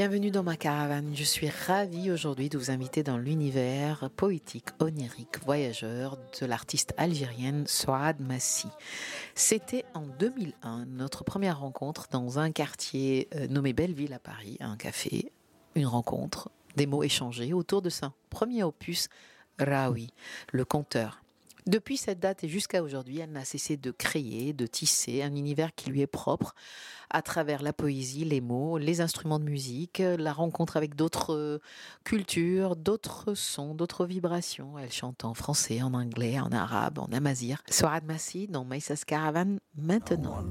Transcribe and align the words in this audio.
Bienvenue 0.00 0.30
dans 0.30 0.42
ma 0.42 0.56
caravane. 0.56 1.14
Je 1.14 1.24
suis 1.24 1.50
ravie 1.50 2.10
aujourd'hui 2.10 2.48
de 2.48 2.56
vous 2.56 2.70
inviter 2.70 3.02
dans 3.02 3.18
l'univers 3.18 4.08
poétique, 4.16 4.68
onirique, 4.78 5.44
voyageur 5.44 6.16
de 6.40 6.46
l'artiste 6.46 6.94
algérienne 6.96 7.66
Souad 7.66 8.18
Massi. 8.18 8.68
C'était 9.34 9.84
en 9.92 10.06
2001 10.18 10.86
notre 10.86 11.22
première 11.22 11.60
rencontre 11.60 12.06
dans 12.10 12.38
un 12.38 12.50
quartier 12.50 13.28
euh, 13.34 13.46
nommé 13.48 13.74
Belleville 13.74 14.14
à 14.14 14.18
Paris, 14.18 14.56
un 14.60 14.78
café, 14.78 15.30
une 15.74 15.84
rencontre, 15.84 16.50
des 16.76 16.86
mots 16.86 17.02
échangés 17.02 17.52
autour 17.52 17.82
de 17.82 17.90
son 17.90 18.10
premier 18.30 18.62
opus, 18.62 19.10
Raoui, 19.58 20.08
le 20.50 20.64
conteur. 20.64 21.20
Depuis 21.70 21.96
cette 21.96 22.18
date 22.18 22.42
et 22.42 22.48
jusqu'à 22.48 22.82
aujourd'hui, 22.82 23.20
elle 23.20 23.30
n'a 23.30 23.44
cessé 23.44 23.76
de 23.76 23.92
créer, 23.92 24.52
de 24.52 24.66
tisser 24.66 25.22
un 25.22 25.36
univers 25.36 25.72
qui 25.72 25.88
lui 25.88 26.00
est 26.00 26.08
propre 26.08 26.56
à 27.10 27.22
travers 27.22 27.62
la 27.62 27.72
poésie, 27.72 28.24
les 28.24 28.40
mots, 28.40 28.76
les 28.76 29.00
instruments 29.00 29.38
de 29.38 29.44
musique, 29.44 30.02
la 30.04 30.32
rencontre 30.32 30.76
avec 30.76 30.96
d'autres 30.96 31.32
euh, 31.32 31.60
cultures, 32.02 32.74
d'autres 32.74 33.34
sons, 33.34 33.76
d'autres 33.76 34.04
vibrations. 34.04 34.80
Elle 34.80 34.90
chante 34.90 35.24
en 35.24 35.32
français, 35.32 35.80
en 35.80 35.94
anglais, 35.94 36.40
en 36.40 36.50
arabe, 36.50 36.98
en 36.98 37.06
amazir. 37.12 37.62
Soad 37.70 38.02
Massi 38.04 38.48
dans 38.48 38.64
Maïsas 38.64 39.04
Caravan 39.06 39.58
maintenant. 39.76 40.42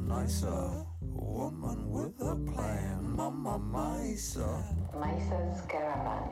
Caravan. 5.67 6.23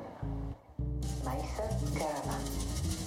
Caravan. 1.98 3.07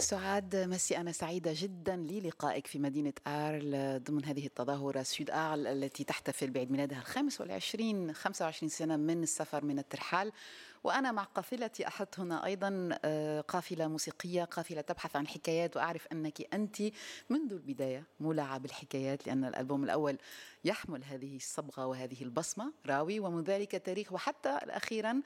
سعاد 0.00 0.56
مسي 0.56 0.96
أنا 0.96 1.12
سعيدة 1.12 1.52
جدا 1.54 1.96
للقائك 1.96 2.66
في 2.66 2.78
مدينة 2.78 3.12
آرل 3.26 4.00
ضمن 4.04 4.24
هذه 4.24 4.46
التظاهرة 4.46 5.02
سود 5.02 5.30
آرل 5.30 5.66
التي 5.66 6.04
تحتفل 6.04 6.50
بعيد 6.50 6.70
ميلادها 6.70 6.98
الخامس 6.98 7.40
والعشرين 7.40 8.12
25 8.12 8.68
سنة 8.68 8.96
من 8.96 9.22
السفر 9.22 9.64
من 9.64 9.78
الترحال. 9.78 10.32
وأنا 10.84 11.12
مع 11.12 11.22
قافلتي 11.24 11.86
أحط 11.86 12.20
هنا 12.20 12.44
أيضا 12.44 12.88
آه، 13.04 13.40
قافلة 13.40 13.88
موسيقية 13.88 14.44
قافلة 14.44 14.80
تبحث 14.80 15.16
عن 15.16 15.26
حكايات 15.26 15.76
وأعرف 15.76 16.06
أنك 16.12 16.54
أنت 16.54 16.82
منذ 17.30 17.52
البداية 17.52 18.04
مولعة 18.20 18.58
بالحكايات 18.58 19.26
لأن 19.26 19.44
الألبوم 19.44 19.84
الأول 19.84 20.18
يحمل 20.64 21.04
هذه 21.04 21.36
الصبغة 21.36 21.86
وهذه 21.86 22.22
البصمة 22.22 22.72
راوي 22.86 23.20
ومن 23.20 23.44
ذلك 23.44 23.70
تاريخ 23.70 24.12
وحتى 24.12 24.48
أخيرا 24.48 25.20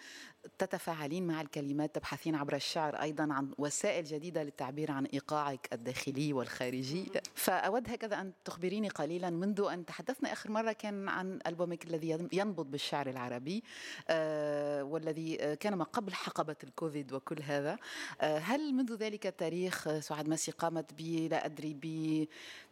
تتفاعلين 0.59 1.27
مع 1.27 1.41
الكلمات 1.41 1.95
تبحثين 1.95 2.35
عبر 2.35 2.55
الشعر 2.55 3.03
أيضا 3.03 3.33
عن 3.33 3.51
وسائل 3.59 4.05
جديدة 4.05 4.43
للتعبير 4.43 4.91
عن 4.91 5.05
إيقاعك 5.07 5.69
الداخلي 5.73 6.33
والخارجي. 6.33 7.13
فأود 7.35 7.91
هكذا 7.91 8.21
أن 8.21 8.33
تخبريني 8.45 8.89
قليلا 8.89 9.31
منذ 9.31 9.69
أن 9.73 9.87
تحدثنا 9.87 10.33
آخر 10.33 10.51
مرة 10.51 10.73
كان 10.73 11.09
عن 11.09 11.39
ألبومك 11.47 11.85
الذي 11.85 12.29
ينبض 12.33 12.71
بالشعر 12.71 13.07
العربي 13.09 13.63
آه 14.09 14.85
والذي 14.85 15.57
كان 15.57 15.75
ما 15.75 15.85
قبل 15.85 16.15
حقبة 16.15 16.57
الكوفيد 16.65 17.13
وكل 17.13 17.43
هذا. 17.43 17.79
آه 18.21 18.39
هل 18.39 18.75
منذ 18.75 18.95
ذلك 18.95 19.27
التاريخ 19.27 19.99
سعاد 19.99 20.29
ماسي 20.29 20.53
قامت 20.53 20.93
ب 20.99 21.01
لا 21.31 21.47
أدري 21.47 21.77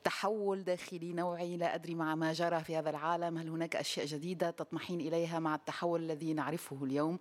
بتحول 0.03 0.65
داخلي 0.65 1.13
نوعي 1.13 1.57
لا 1.57 1.75
أدري 1.75 1.95
مع 1.95 2.15
ما 2.15 2.33
جرى 2.33 2.52
في 2.59 2.77
هذا 2.77 2.91
العالم؟ 2.91 3.39
هل 3.39 3.49
هناك 3.49 3.77
أشياء 3.77 4.07
جديدة 4.07 4.51
تطمحين 4.51 5.01
إليها 5.01 5.39
مع 5.39 5.55
التحول 5.55 6.03
الذي 6.03 6.35
نعرفه 6.35 6.85
اليوم؟ 6.85 7.19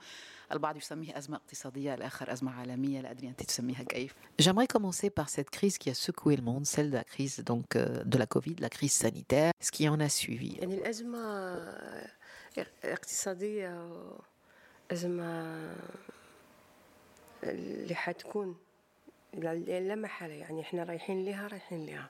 البعض 0.52 0.78
يسميه 0.78 1.18
أزمة 1.18 1.38
اقتصادية 1.38 1.94
الآخر 1.94 2.34
أزمة 2.34 2.52
عالمية. 2.52 3.02
لا 3.02 3.12
أدري 3.12 3.28
أنت 3.28 3.44
تسميها 3.44 3.84
كيف. 3.84 4.16
J'aimerais 4.42 4.68
commencer 4.68 5.10
par 5.10 5.30
cette 5.30 5.50
crise 5.50 5.78
qui 5.78 5.90
a 5.90 5.94
secoué 5.94 6.36
le 6.36 6.42
monde, 6.44 6.66
celle 6.66 6.90
de 6.92 6.96
la 6.96 7.04
crise 7.04 7.40
donc 7.40 7.76
euh, 7.76 8.04
de 8.04 8.18
la 8.18 8.26
Covid, 8.26 8.56
la 8.60 8.70
crise 8.70 8.94
sanitaire, 8.94 9.52
ce 9.60 9.72
qui 9.72 9.88
en 9.90 10.00
a 10.00 10.10
suivi. 10.10 10.58
يعني 10.60 10.76
الأزمة 10.76 11.58
اقتصادية 12.84 13.90
أزمة 14.92 15.58
اللي 17.44 17.96
حتكون 17.96 18.56
لا 19.34 19.96
محالة. 19.96 20.34
يعني 20.34 20.62
إحنا 20.62 20.84
رايحين 20.84 21.26
لها 21.26 21.48
رايحين 21.48 21.86
لها. 21.86 22.10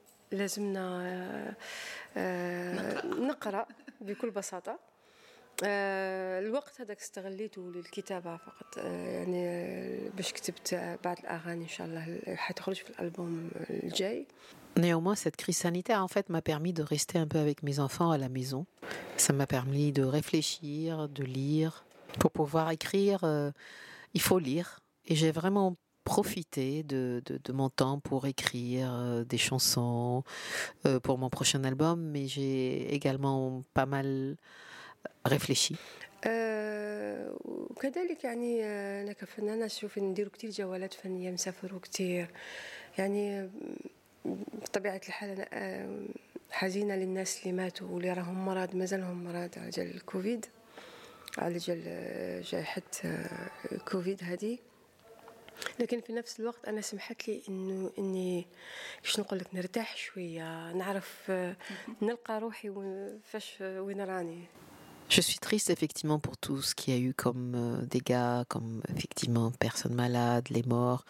لازمنا 0.32 1.54
نقرأ 3.04 3.66
بكل 4.00 4.30
بساطة 4.30 4.78
الوقت 5.62 6.80
هذاك 6.80 7.00
استغليته 7.00 7.72
للكتابة 7.72 8.36
فقط 8.36 8.76
يعني 8.76 9.98
باش 10.16 10.32
كتبت 10.32 10.98
بعض 11.04 11.18
الأغاني 11.18 11.64
إن 11.64 11.68
شاء 11.68 11.86
الله 11.86 12.20
حتخرج 12.36 12.76
في 12.76 12.90
الألبوم 12.90 13.50
الجاي 13.70 14.26
Néanmoins, 14.76 15.14
cette 15.14 15.36
crise 15.36 15.56
sanitaire, 15.56 16.02
en 16.02 16.08
fait, 16.08 16.28
m'a 16.28 16.42
permis 16.42 16.74
de 16.74 16.82
rester 16.82 17.18
un 17.18 17.26
peu 17.26 17.38
avec 17.38 17.62
mes 17.62 17.80
enfants 17.80 18.10
à 18.10 18.18
la 18.18 18.28
maison. 18.28 18.66
Ça 19.16 19.32
m'a 19.32 19.46
permis 19.46 19.90
de 19.90 20.02
réfléchir, 20.02 21.08
de 21.08 21.24
lire. 21.24 21.86
Pour 22.20 22.30
pouvoir 22.30 22.70
écrire, 22.70 23.24
euh, 23.24 23.50
il 24.12 24.20
faut 24.20 24.38
lire. 24.38 24.80
Et 25.06 25.16
j'ai 25.16 25.30
vraiment 25.30 25.76
profité 26.10 26.82
de, 26.84 27.20
de, 27.26 27.38
de, 27.42 27.52
mon 27.52 27.68
temps 27.68 27.98
pour 27.98 28.26
écrire 28.26 28.88
euh, 28.92 29.24
des 29.24 29.38
chansons 29.38 30.22
euh, 30.86 31.00
pour 31.00 31.18
mon 31.18 31.30
prochain 31.30 31.64
album, 31.64 32.00
mais 32.12 32.28
j'ai 32.28 32.94
également 32.94 33.64
pas 33.74 33.86
mal 33.86 34.36
réfléchi. 35.24 35.76
وكذلك 37.44 38.24
يعني 38.24 38.64
انا 38.64 39.12
كفنانه 39.12 39.66
اشوف 39.66 39.98
ندير 39.98 40.28
كتير 40.28 40.50
جولات 40.50 40.94
فنيه 40.94 41.30
مسافر 41.30 41.78
كتير 41.78 42.28
يعني 42.98 43.50
بطبيعه 44.62 45.00
الحال 45.08 45.30
انا 45.30 46.06
حزينه 46.50 46.94
للناس 46.96 47.40
اللي 47.40 47.52
ماتوا 47.52 47.88
واللي 47.88 48.12
راهم 48.12 48.44
مرض 48.44 48.74
مازالهم 48.74 49.24
مرض 49.24 49.50
على 49.56 49.70
جال 49.70 49.94
الكوفيد 49.94 50.46
على 51.38 51.58
جال 51.58 51.82
جائحه 52.42 52.82
كوفيد 53.88 54.24
هذه 54.24 54.58
لكن 55.80 56.00
في 56.00 56.12
نفس 56.12 56.40
الوقت 56.40 56.64
انا 56.64 56.80
سمحت 56.80 57.28
لي 57.28 57.42
انه 57.48 57.90
اني 57.98 58.46
كيش 59.02 59.20
نقول 59.20 59.38
لك 59.38 59.54
نرتاح 59.54 59.96
شويه 59.96 60.72
نعرف 60.72 61.32
نلقى 62.02 62.40
روحي 62.40 62.72
فاش 63.24 63.56
وين 63.60 64.00
راني 64.00 64.44
Je 65.08 65.20
suis 65.20 65.38
triste 65.38 65.70
effectivement 65.70 66.18
pour 66.18 66.36
tout 66.36 66.60
ce 66.62 66.74
qu'il 66.74 66.92
y 66.92 66.96
a 66.96 67.00
eu 67.00 67.14
comme 67.14 67.54
euh, 67.54 67.86
dégâts, 67.86 68.42
comme 68.48 68.82
effectivement 68.88 69.52
personnes 69.52 69.94
malades, 69.94 70.48
les 70.50 70.64
morts. 70.64 71.04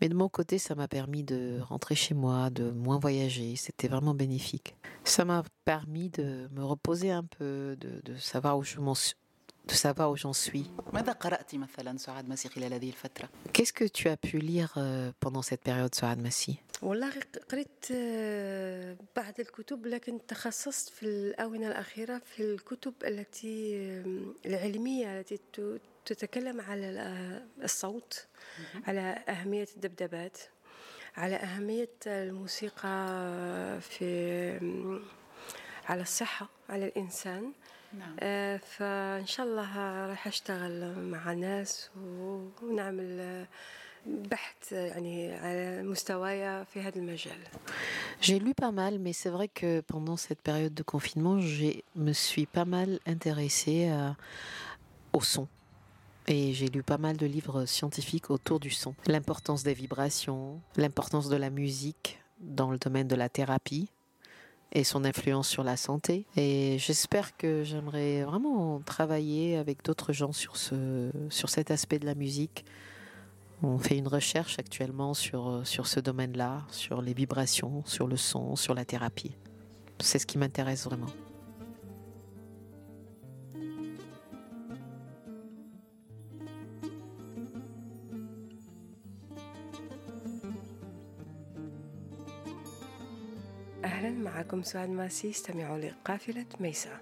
Mais 0.00 0.08
de 0.08 0.14
mon 0.14 0.30
côté, 0.30 0.56
ça 0.56 0.74
m'a 0.74 0.88
permis 0.88 1.24
de 1.24 1.60
rentrer 1.60 1.94
chez 1.94 2.14
moi, 2.14 2.48
de 2.48 2.70
moins 2.70 2.98
voyager. 2.98 3.54
C'était 3.56 3.88
vraiment 3.88 4.14
bénéfique. 4.14 4.76
Ça 5.04 5.26
m'a 5.26 5.42
permis 5.66 6.08
de 6.08 6.48
me 6.52 6.64
reposer 6.64 7.10
un 7.10 7.24
peu, 7.24 7.76
de, 7.78 8.00
de 8.02 8.16
savoir 8.16 8.56
où 8.56 8.62
je 8.62 8.80
m'en 8.80 8.94
suis 8.94 9.14
de 9.69 9.73
savoir 9.73 10.09
où 10.11 10.17
j'en 10.17 10.33
suis. 10.33 10.69
Qu'est-ce 13.53 13.73
que 13.73 13.85
tu 13.85 14.09
as 14.09 14.17
pu 14.17 14.37
lire 14.39 14.71
pendant 15.19 15.41
cette 15.41 15.61
période, 15.61 15.93
Souad 15.95 16.19
Massi 16.19 16.59
والله 16.81 17.11
قريت 17.51 17.85
بعض 19.15 19.39
الكتب 19.39 19.85
لكن 19.87 20.25
تخصصت 20.27 20.89
في 20.89 21.03
الآونة 21.03 21.67
الأخيرة 21.67 22.21
في 22.25 22.43
الكتب 22.43 22.93
التي 23.03 23.75
العلمية 24.45 25.19
التي 25.19 25.39
تتكلم 26.05 26.61
على 26.61 27.43
الصوت 27.63 28.27
على 28.87 29.23
أهمية 29.29 29.67
الدبدبات 29.75 30.37
على 31.17 31.35
أهمية 31.35 31.89
الموسيقى 32.07 32.97
في 33.81 34.09
على 35.85 36.01
الصحة 36.01 36.49
على 36.69 36.85
الإنسان. 36.85 37.53
نعم. 37.98 38.16
آه 38.20 38.56
فإن 38.56 39.26
شاء 39.26 39.46
الله 39.46 40.06
راح 40.06 40.26
أشتغل 40.26 40.94
مع 40.98 41.32
ناس 41.32 41.90
ونعمل 42.62 43.46
بحث 44.06 44.72
يعني 44.72 45.34
على 45.34 45.82
مستوايا 45.82 46.64
في 46.64 46.80
هذا 46.80 46.98
المجال 46.98 47.38
J'ai 48.20 48.38
lu 48.38 48.54
pas 48.54 48.72
mal, 48.72 48.98
mais 48.98 49.12
c'est 49.12 49.28
vrai 49.28 49.48
que 49.48 49.80
pendant 49.80 50.16
cette 50.16 50.40
période 50.40 50.72
de 50.72 50.82
confinement, 50.82 51.40
je 51.40 51.80
me 51.94 52.12
suis 52.12 52.46
pas 52.46 52.64
mal 52.64 52.98
intéressée 53.06 53.88
à, 53.88 54.16
au 55.12 55.20
son. 55.20 55.46
Et 56.26 56.54
j'ai 56.54 56.68
lu 56.68 56.82
pas 56.82 56.96
mal 56.96 57.18
de 57.18 57.26
livres 57.26 57.66
scientifiques 57.66 58.30
autour 58.30 58.60
du 58.60 58.70
son. 58.70 58.94
L'importance 59.06 59.62
des 59.62 59.74
vibrations, 59.74 60.60
l'importance 60.76 61.28
de 61.28 61.36
la 61.36 61.50
musique 61.50 62.18
dans 62.40 62.70
le 62.70 62.78
domaine 62.78 63.08
de 63.08 63.14
la 63.14 63.28
thérapie 63.28 63.90
et 64.71 64.83
son 64.83 65.03
influence 65.05 65.47
sur 65.47 65.63
la 65.63 65.77
santé. 65.77 66.25
Et 66.35 66.77
j'espère 66.79 67.35
que 67.37 67.63
j'aimerais 67.63 68.23
vraiment 68.23 68.79
travailler 68.85 69.57
avec 69.57 69.83
d'autres 69.83 70.13
gens 70.13 70.31
sur, 70.31 70.57
ce, 70.57 71.11
sur 71.29 71.49
cet 71.49 71.71
aspect 71.71 71.99
de 71.99 72.05
la 72.05 72.15
musique. 72.15 72.65
On 73.61 73.77
fait 73.77 73.97
une 73.97 74.07
recherche 74.07 74.57
actuellement 74.59 75.13
sur, 75.13 75.61
sur 75.65 75.87
ce 75.87 75.99
domaine-là, 75.99 76.65
sur 76.69 77.01
les 77.01 77.13
vibrations, 77.13 77.83
sur 77.85 78.07
le 78.07 78.15
son, 78.15 78.55
sur 78.55 78.73
la 78.73 78.85
thérapie. 78.85 79.35
C'est 79.99 80.19
ce 80.19 80.25
qui 80.25 80.37
m'intéresse 80.37 80.85
vraiment. 80.85 81.07
أهلا 93.99 94.19
معكم 94.19 94.63
سعاد 94.63 94.89
ماسي 94.89 95.29
استمعوا 95.29 95.77
لقافلة 95.77 96.45
ميسا. 96.59 96.99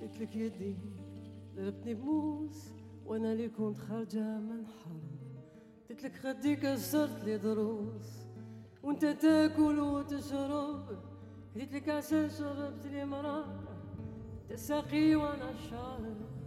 قلت 0.00 0.20
لك 0.20 0.36
يدي 0.36 0.76
ضربتني 1.56 1.94
بموس 1.94 2.72
وأنا 3.06 3.32
اللي 3.32 3.48
كنت 3.48 3.78
خارجة 3.78 4.38
من 4.38 4.66
حرب. 4.66 5.02
قلت 5.90 6.02
لك 6.02 6.16
خدي 6.16 6.56
كسرت 6.56 7.24
لي 7.24 7.38
دروس 7.38 8.26
وأنت 8.82 9.04
تاكل 9.04 9.80
وتشرب. 9.80 10.98
قلت 11.56 11.72
لك 11.72 11.88
عشان 11.88 12.30
شربت 12.30 12.86
لي 12.86 13.04
مرار 13.04 13.64
تساقي 14.48 15.14
وأنا 15.14 15.52
شارب. 15.70 16.37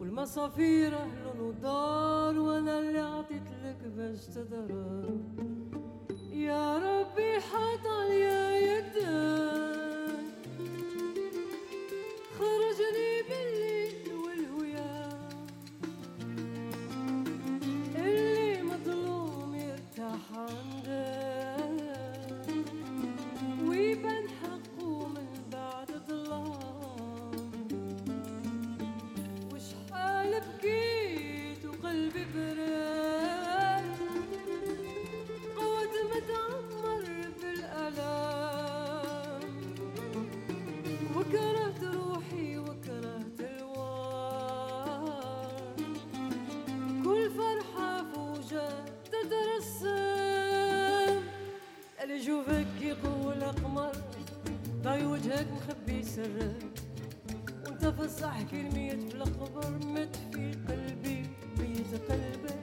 والمصافير 0.00 0.94
أهل 0.96 1.40
ودار 1.40 2.38
وأنا 2.38 2.78
اللي 2.78 2.98
عطيت 3.00 3.48
لك 3.64 3.76
باش 3.96 4.26
تضرب 4.26 5.20
يا 6.32 6.78
ربي 6.78 7.40
حط 7.40 7.86
عليا 7.86 8.50
يدك 8.58 9.00
خرجني 12.38 13.22
بالليل. 13.28 13.69
يشوفك 52.20 52.66
يقول 52.82 53.44
قمر 53.44 53.92
ضاي 54.82 55.06
وجهك 55.06 55.46
مخبي 55.52 56.02
سرك 56.02 56.62
وأنت 57.66 57.86
في 57.86 58.00
الصح 58.04 58.42
كلمية 58.42 58.90
في 58.90 59.14
القبر 59.14 59.70
مت 59.70 60.16
في 60.32 60.52
قلبي 60.68 61.22
ميت 61.58 62.10
قلبك 62.10 62.60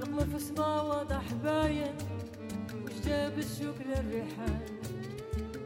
رقم 0.00 0.18
في 0.30 0.36
السما 0.36 0.80
واضح 0.82 1.32
باين 1.44 1.94
وش 2.84 2.92
جاب 3.06 3.38
الشوك 3.38 3.76
للريحان؟ 3.86 4.60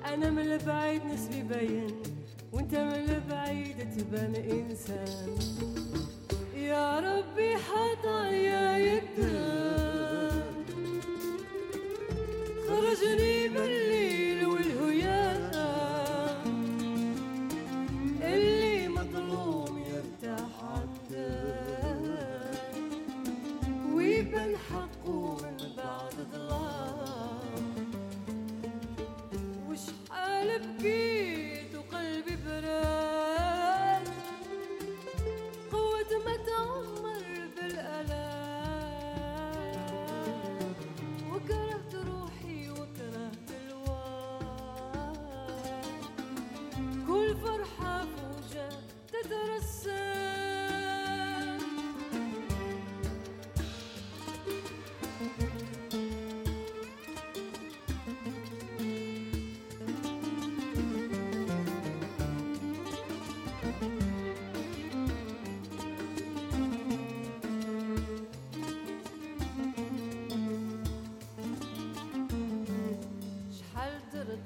أنا 0.07 0.31
من 0.31 0.53
البعيد 0.53 1.05
نسبي 1.05 1.43
باين 1.43 2.03
وأنت 2.53 2.75
من 2.75 3.09
البعيد 3.15 3.77
تبان 3.99 4.35
إنسان. 4.35 5.37
يا 6.57 7.01
ربي 7.01 7.57
حط 7.57 8.07
عليا 8.07 8.77
États-Unis. 13.03 13.40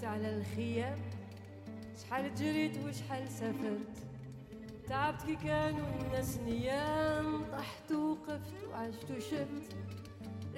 على 0.04 0.36
الخيام. 0.36 0.98
شحال 2.02 2.34
جريت 2.34 2.78
وشحال 2.78 3.28
سافرت. 3.28 3.96
تعبت 4.88 5.22
كي 5.22 5.36
كانوا 5.36 5.88
الناس 6.00 6.38
نيام. 6.38 7.44
طحت 7.52 7.92
وقفت 7.92 8.64
وعشت 8.70 9.10
وشفت. 9.10 9.76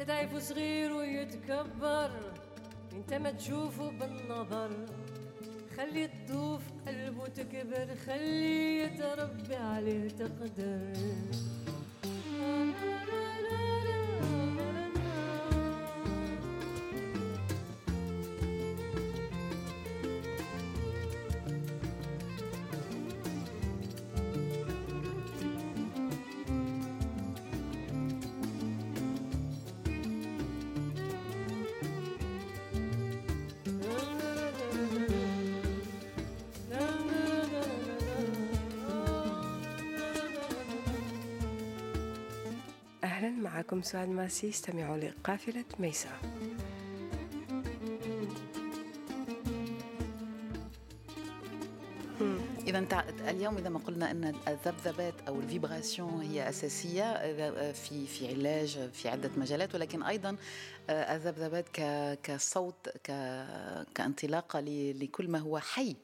ضعيف 0.07 0.37
صغير 0.37 0.93
ويتكبر. 0.93 2.11
انت 2.93 3.15
ما 3.15 3.31
تشوفه 3.31 3.91
بالنظر. 3.91 4.71
خلي 5.77 6.05
الضوف 6.05 6.63
قلبه 6.87 7.27
تكبر 7.27 7.95
خلي 8.07 8.79
يتربي 8.79 9.57
عليه 9.57 10.09
تقدر. 10.09 10.93
معكم 43.57 43.83
سعاد 43.83 44.09
ماسي 44.09 44.49
استمعوا 44.49 44.97
لقافلة 44.97 45.65
ميسا. 45.79 46.09
إذا 52.67 53.05
اليوم 53.29 53.57
إذا 53.57 53.69
ما 53.69 53.79
قلنا 53.79 54.11
أن 54.11 54.35
الذبذبات 54.49 55.15
أو 55.29 55.41
ال 55.41 55.48
vibrations 55.48 56.23
هي 56.23 56.49
أساسية 56.49 57.33
في 57.73 58.07
في 58.07 58.29
علاج 58.29 58.91
في 58.93 59.09
عدة 59.09 59.31
مجالات 59.37 59.75
ولكن 59.75 60.03
أيضا 60.03 60.37
الذبذبات 60.91 61.69
كصوت 62.23 62.89
كانطلاقة 63.95 64.61
لكل 64.61 65.29
ما 65.31 65.39
هو 65.39 65.59
حي. 65.59 65.97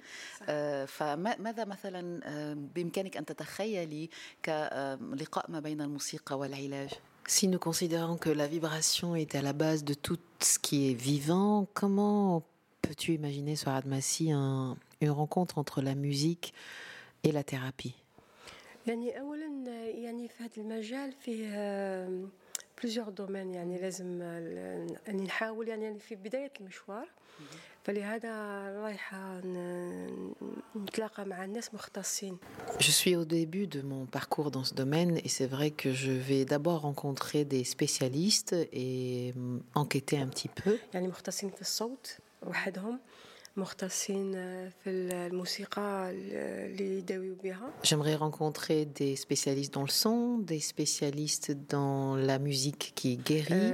فماذا 0.86 1.64
مثلا 1.64 2.20
بإمكانك 2.54 3.16
أن 3.16 3.24
تتخيلي 3.24 4.10
كلقاء 4.44 5.50
ما 5.50 5.60
بين 5.60 5.80
الموسيقى 5.80 6.38
والعلاج؟ 6.38 6.90
Si 7.27 7.47
nous 7.47 7.59
considérons 7.59 8.17
que 8.17 8.29
la 8.29 8.47
vibration 8.47 9.15
est 9.15 9.35
à 9.35 9.41
la 9.41 9.53
base 9.53 9.83
de 9.83 9.93
tout 9.93 10.19
ce 10.39 10.59
qui 10.59 10.91
est 10.91 10.93
vivant, 10.93 11.67
comment 11.73 12.43
peux-tu 12.81 13.13
imaginer, 13.13 13.55
Sohad 13.55 13.85
Massi, 13.85 14.31
un, 14.31 14.77
une 15.01 15.11
rencontre 15.11 15.57
entre 15.57 15.81
la 15.81 15.95
musique 15.95 16.53
et 17.23 17.31
la 17.31 17.43
thérapie 17.43 17.95
يعني 18.87 19.19
اولا 19.19 19.47
يعني 19.89 20.27
في 20.27 20.43
هذا 20.43 20.51
المجال 20.57 21.11
فيه 21.11 21.49
بليزيور 22.81 23.09
دومين 23.09 23.53
يعني 23.53 23.77
لازم 23.77 24.21
يعني 25.07 25.23
نحاول 25.23 25.67
يعني 25.67 25.99
في 25.99 26.15
بدايه 26.15 26.51
المشوار 26.59 27.09
je 32.78 32.90
suis 32.92 33.16
au 33.16 33.24
début 33.24 33.66
de 33.66 33.82
mon 33.82 34.06
parcours 34.06 34.52
dans 34.52 34.62
ce 34.62 34.74
domaine 34.74 35.18
et 35.24 35.28
c'est 35.28 35.46
vrai 35.46 35.72
que 35.72 35.92
je 35.92 36.12
vais 36.12 36.44
d'abord 36.44 36.82
rencontrer 36.82 37.44
des 37.44 37.64
spécialistes 37.64 38.54
et 38.72 39.34
enquêter 39.74 40.18
un 40.18 40.28
petit 40.28 40.48
peu. 40.48 40.78
J'aimerais 47.82 48.14
rencontrer 48.14 48.86
des 48.86 49.16
spécialistes 49.16 49.74
dans 49.74 49.82
le 49.82 49.88
son, 49.88 50.38
des 50.38 50.60
spécialistes 50.60 51.52
dans 51.68 52.16
la 52.16 52.38
musique 52.38 52.92
qui 52.94 53.18
guérit. 53.18 53.72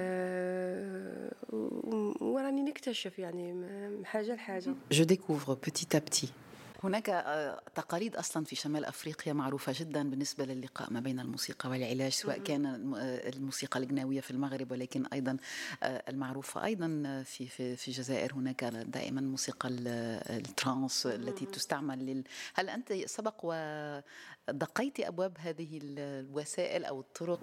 Je 4.90 5.04
découvre 5.04 5.54
petit 5.54 5.97
à 5.97 6.00
petit. 6.00 6.32
هناك 6.85 7.11
آه، 7.11 7.61
تقاليد 7.75 8.16
أصلا 8.16 8.44
في 8.44 8.56
شمال 8.56 8.85
أفريقيا 8.85 9.32
معروفة 9.32 9.75
جدا 9.78 10.11
بالنسبة 10.11 10.44
للقاء 10.44 10.92
ما 10.92 11.00
بين 11.00 11.20
الموسيقى 11.20 11.70
والعلاج 11.70 12.12
سواء 12.12 12.38
كان 12.38 12.66
آه، 12.66 13.28
الموسيقى 13.28 13.80
الجناويه 13.80 14.20
في 14.20 14.30
المغرب 14.30 14.73
ولكن 14.73 15.06
أيضا 15.06 15.37
آه، 15.82 16.02
المعروفة 16.08 16.64
أيضا 16.64 17.23
في 17.25 17.47
في 17.47 17.76
في 17.76 17.88
الجزائر 17.88 18.35
هناك 18.35 18.64
دائما 18.64 19.20
موسيقى 19.20 19.68
الترانس 19.68 21.06
التي 21.06 21.47
تستعمل 21.47 22.06
لل 22.06 22.25
هل 22.54 22.68
أنت 22.68 22.92
سبق 22.92 23.35
و 23.42 23.52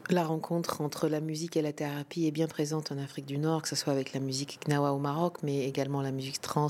La 0.09 0.23
rencontre 0.23 0.81
entre 0.81 1.07
la 1.07 1.19
musique 1.19 1.55
et 1.57 1.61
la 1.61 1.73
thérapie 1.73 2.25
est 2.25 2.31
bien 2.31 2.47
présente 2.47 2.91
en 2.91 2.97
Afrique 2.97 3.27
du 3.27 3.37
Nord, 3.37 3.61
que 3.61 3.67
ce 3.67 3.75
soit 3.75 3.93
avec 3.93 4.13
la 4.13 4.19
musique 4.19 4.59
gnawa 4.65 4.91
au 4.91 4.97
Maroc, 4.97 5.37
mais 5.43 5.65
également 5.65 6.01
la 6.01 6.11
musique 6.11 6.41
trans 6.41 6.67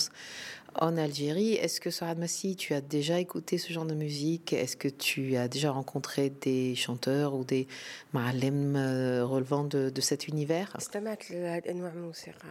en 0.75 0.97
Algérie. 0.97 1.53
Est-ce 1.53 1.79
que 1.79 1.89
Sarah 1.89 2.15
Massi, 2.15 2.54
tu 2.56 2.74
as 2.74 2.80
déjà 2.80 3.18
écouté 3.18 3.58
ce 3.58 3.72
genre 3.72 3.86
de 3.86 3.94
musique 3.94 4.52
Est-ce 4.52 4.76
que 4.76 4.88
tu 4.88 5.36
as 5.36 5.48
déjà 5.48 5.70
rencontré 5.70 6.30
des 6.30 6.74
chanteurs 6.74 7.34
ou 7.34 7.44
des 7.44 7.66
ma'alem 8.12 8.76
euh, 8.76 9.24
relevant 9.24 9.64
de, 9.64 9.90
de 9.90 10.00
cet 10.00 10.28
univers 10.28 10.76
استمعت 10.76 11.30
لهذه 11.30 11.70
انواع 11.70 11.90
من 11.90 11.98
الموسيقى 11.98 12.48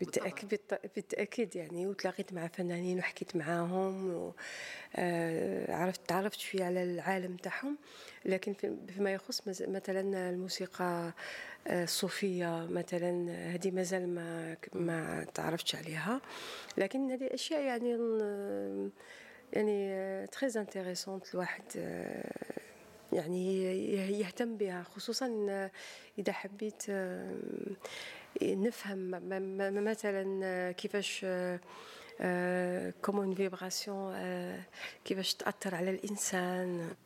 بالتاكيد 0.00 0.60
بالتاكيد 0.96 1.56
يعني 1.56 1.86
وتلاقيت 1.86 2.32
مع 2.32 2.48
فنانين 2.48 2.98
وحكيت 2.98 3.36
معاهم 3.36 3.94
وعرفت 4.98 6.00
تعرفت 6.08 6.40
شويه 6.40 6.64
على 6.64 6.82
العالم 6.82 7.36
تاعهم 7.36 7.78
لكن 8.24 8.54
فيما 8.94 9.12
يخص 9.12 9.42
مثلا 9.48 10.30
الموسيقى 10.30 11.12
الصوفيه 11.66 12.66
مثلا 12.70 13.32
هذه 13.54 13.70
مازال 13.70 14.08
ما 14.08 14.56
ما 14.74 15.24
تعرفتش 15.34 15.74
عليها 15.74 16.20
لكن 16.76 17.10
هذه 17.10 17.28
اشياء 17.34 17.60
يعني 17.60 17.96
يعني 19.53 20.27
تري 20.27 20.61
انتريسونت 20.61 21.33
الواحد 21.33 21.63
يعني 23.13 23.63
يهتم 24.19 24.57
بها 24.57 24.83
خصوصا 24.83 25.27
إذا 26.19 26.31
حبيت 26.33 26.83
نفهم 28.41 29.11
مثلا 29.85 30.71
كيفاش 30.71 31.25
Euh, 32.21 32.91
comme 33.01 33.23
une 33.23 33.33
vibration 33.33 34.11
euh, 34.13 34.57
qui 35.03 35.13
va 35.13 35.21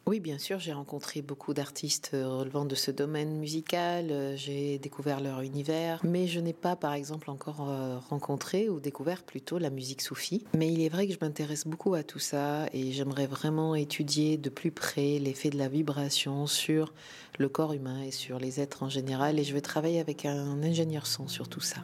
Oui, 0.06 0.20
bien 0.20 0.38
sûr, 0.38 0.60
j'ai 0.60 0.72
rencontré 0.72 1.22
beaucoup 1.22 1.53
d'artistes 1.53 2.12
euh, 2.13 2.38
relevant 2.38 2.65
de 2.65 2.75
ce 2.75 2.91
domaine 2.91 3.38
musical, 3.38 4.36
j'ai 4.38 4.80
découvert 4.80 5.20
leur 5.20 5.41
univers, 5.41 6.00
mais 6.03 6.27
je 6.27 6.39
n'ai 6.39 6.53
pas, 6.53 6.75
par 6.75 6.94
exemple, 6.94 7.30
encore 7.30 7.68
rencontré 8.10 8.70
ou 8.70 8.80
découvert 8.80 9.24
plutôt 9.24 9.58
la 9.58 9.70
musique 9.70 10.01
soufie. 10.01 10.46
Mais 10.56 10.72
il 10.72 10.82
est 10.82 10.89
vrai 10.89 11.08
que 11.08 11.13
je 11.13 11.20
m'intéresse 11.22 11.68
beaucoup 11.68 11.94
à 11.94 12.03
tout 12.03 12.20
ça 12.20 12.68
et 12.74 12.91
j'aimerais 12.91 13.27
vraiment 13.27 13.75
étudier 13.75 14.38
de 14.38 14.50
plus 14.50 14.72
près 14.72 15.20
l'effet 15.20 15.50
de 15.50 15.58
la 15.58 15.68
vibration 15.68 16.48
sur 16.48 16.94
le 17.38 17.50
corps 17.50 17.74
humain 17.74 18.01
et 18.03 18.12
sur 18.12 18.39
les 18.39 18.60
êtres 18.60 18.84
en 18.84 18.89
général 18.89 19.39
et 19.39 19.44
je 19.44 19.53
vais 19.53 19.62
travailler 19.62 20.00
avec 20.00 20.25
un 20.25 20.63
ingénieur 20.63 21.08
son 21.08 21.27
sur 21.27 21.48
tout 21.48 21.62
ça. 21.62 21.84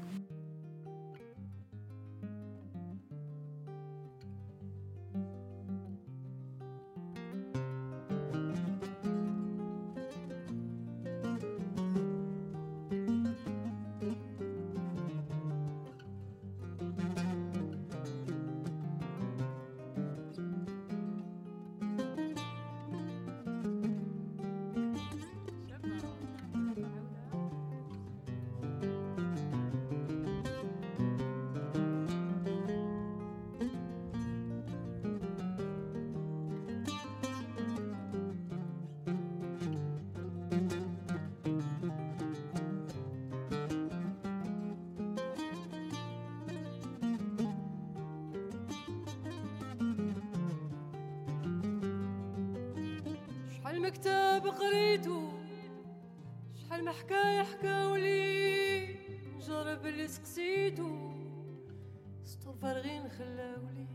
خلاولي. 63.17 63.87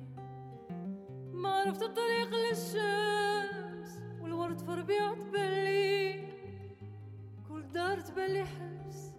ما 1.32 1.48
عرفت 1.48 1.82
الطريق 1.82 2.30
للشمس 2.34 4.02
والورد 4.20 4.58
في 4.58 4.70
ربيع 4.70 5.14
تبلي. 5.14 6.28
كل 7.48 7.72
دار 7.72 8.00
تبلي 8.00 8.44
حبس 8.44 9.12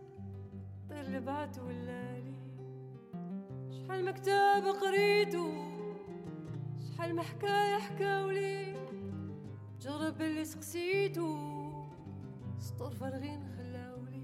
طير 0.89 1.01
اللي 1.01 1.19
بعت 1.19 1.59
ولالي 1.59 2.33
شحال 3.71 4.05
مكتب 4.05 4.63
قريتو 4.81 5.51
شحال 6.79 7.15
ما 7.15 7.21
حكاية 7.21 7.77
حكاولي. 7.77 8.75
جرب 9.81 10.21
اللي 10.21 10.45
سقسيتو 10.45 11.37
سطور 12.59 12.91
فارغين 12.91 13.43
خلاولي. 13.57 14.23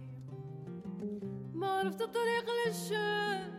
ما 1.53 1.67
عرفت 1.67 2.01
الطريق 2.01 2.45
للشمس. 2.65 3.58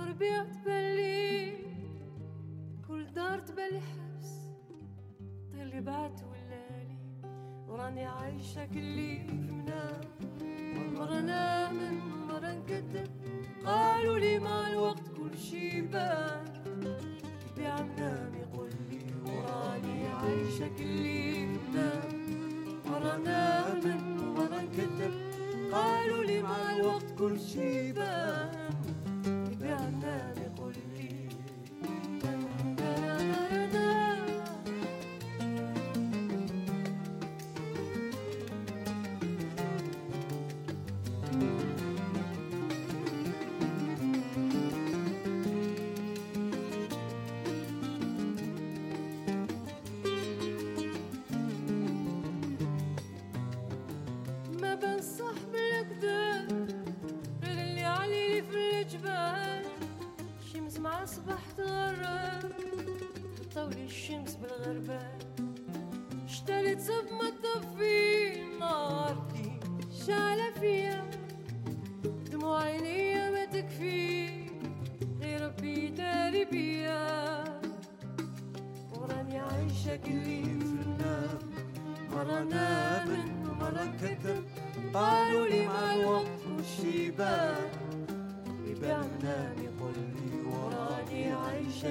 في 0.00 0.06
ربيع 0.10 0.44
تبلي 0.44 1.56
كل 2.88 3.06
دار 3.14 3.38
تبلي 3.38 3.80
حبس 3.80 4.28
طير 5.52 5.62
اللي 5.62 5.80
بعت 5.80 6.20
ولالي 6.22 6.96
وراني 7.68 8.06
عايشة 8.06 8.64
كلي 8.66 9.20
في 9.26 9.32
منام 9.32 10.00
مرة 10.94 11.20
نامن 11.20 11.98
مرة 12.28 12.52
نكذب 12.52 13.08
قالوا 13.66 14.18
لي 14.18 14.38
مع 14.38 14.68
الوقت 14.68 15.08
كل 15.16 15.38
شي 15.38 15.80
بان. 15.80 16.44
بيع 17.56 17.82
منام 17.82 18.34
يقول 18.34 18.70
لي 18.90 18.98
وراني 19.26 20.06
عايشة 20.08 20.68
كلي 20.78 21.46
نام 21.46 22.08
مرة 22.86 23.16
نامن 23.16 24.18
ومرة 24.20 24.60
نكذب 24.62 25.14
قالوا 25.72 26.24
لي 26.24 26.42
مع 26.42 26.76
الوقت 26.76 27.10
كل 27.18 27.40
شي 27.40 27.92
بان. 27.92 28.70
gönderdim 29.70 30.49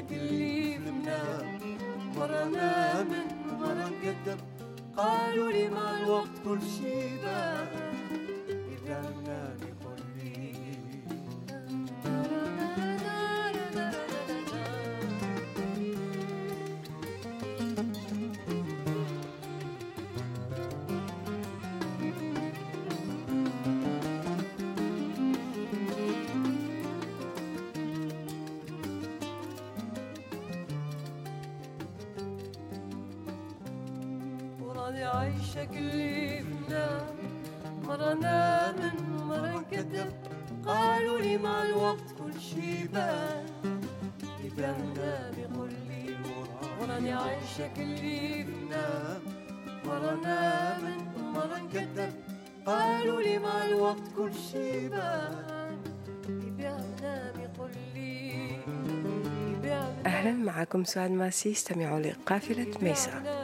كلي 0.10 0.74
في 0.74 0.78
منام. 0.80 1.60
مرة 2.18 2.44
نامن 2.44 3.28
ومرة 3.50 3.90
نكذب 3.90 4.40
قالوا 4.98 5.52
لي 5.52 5.70
مع 5.70 5.98
الوقت 5.98 6.34
كل 6.46 6.60
شي. 6.62 6.99
وراني 34.90 35.04
عايشة 35.06 35.66
كلي 35.66 36.42
بنام 36.42 37.16
مرة 37.84 38.14
نامن 38.14 39.22
ومرة 39.22 39.60
نكذب 39.60 40.14
قالوا 40.66 41.20
لي 41.20 41.38
مع 41.38 41.64
الوقت 41.64 42.12
كل 42.20 42.42
شي 42.42 42.88
بان. 42.88 43.46
يبان 44.44 44.94
نام 44.98 45.34
يقول 45.38 45.70
لي 45.70 46.16
وراني 46.82 47.14
عايشة 47.14 47.68
كلي 47.76 48.44
بنام 48.44 49.22
مرة 49.86 50.16
نامن 50.24 50.98
ومرة 51.18 51.58
نكذب 51.58 52.14
قالوا 52.66 53.22
لي 53.22 53.40
مع 53.40 53.66
الوقت 53.66 54.08
كل 54.18 54.34
شي 54.34 54.90
بان. 54.90 55.78
يبان 56.30 56.96
نام 57.02 57.40
يقول 57.40 57.72
لي. 57.94 58.10
أهلا 60.06 60.32
معكم 60.32 60.84
سعاد 60.84 61.12
ماسي 61.12 61.52
استمعوا 61.52 62.00
لقافلة 62.00 62.72
ميسا. 62.82 63.39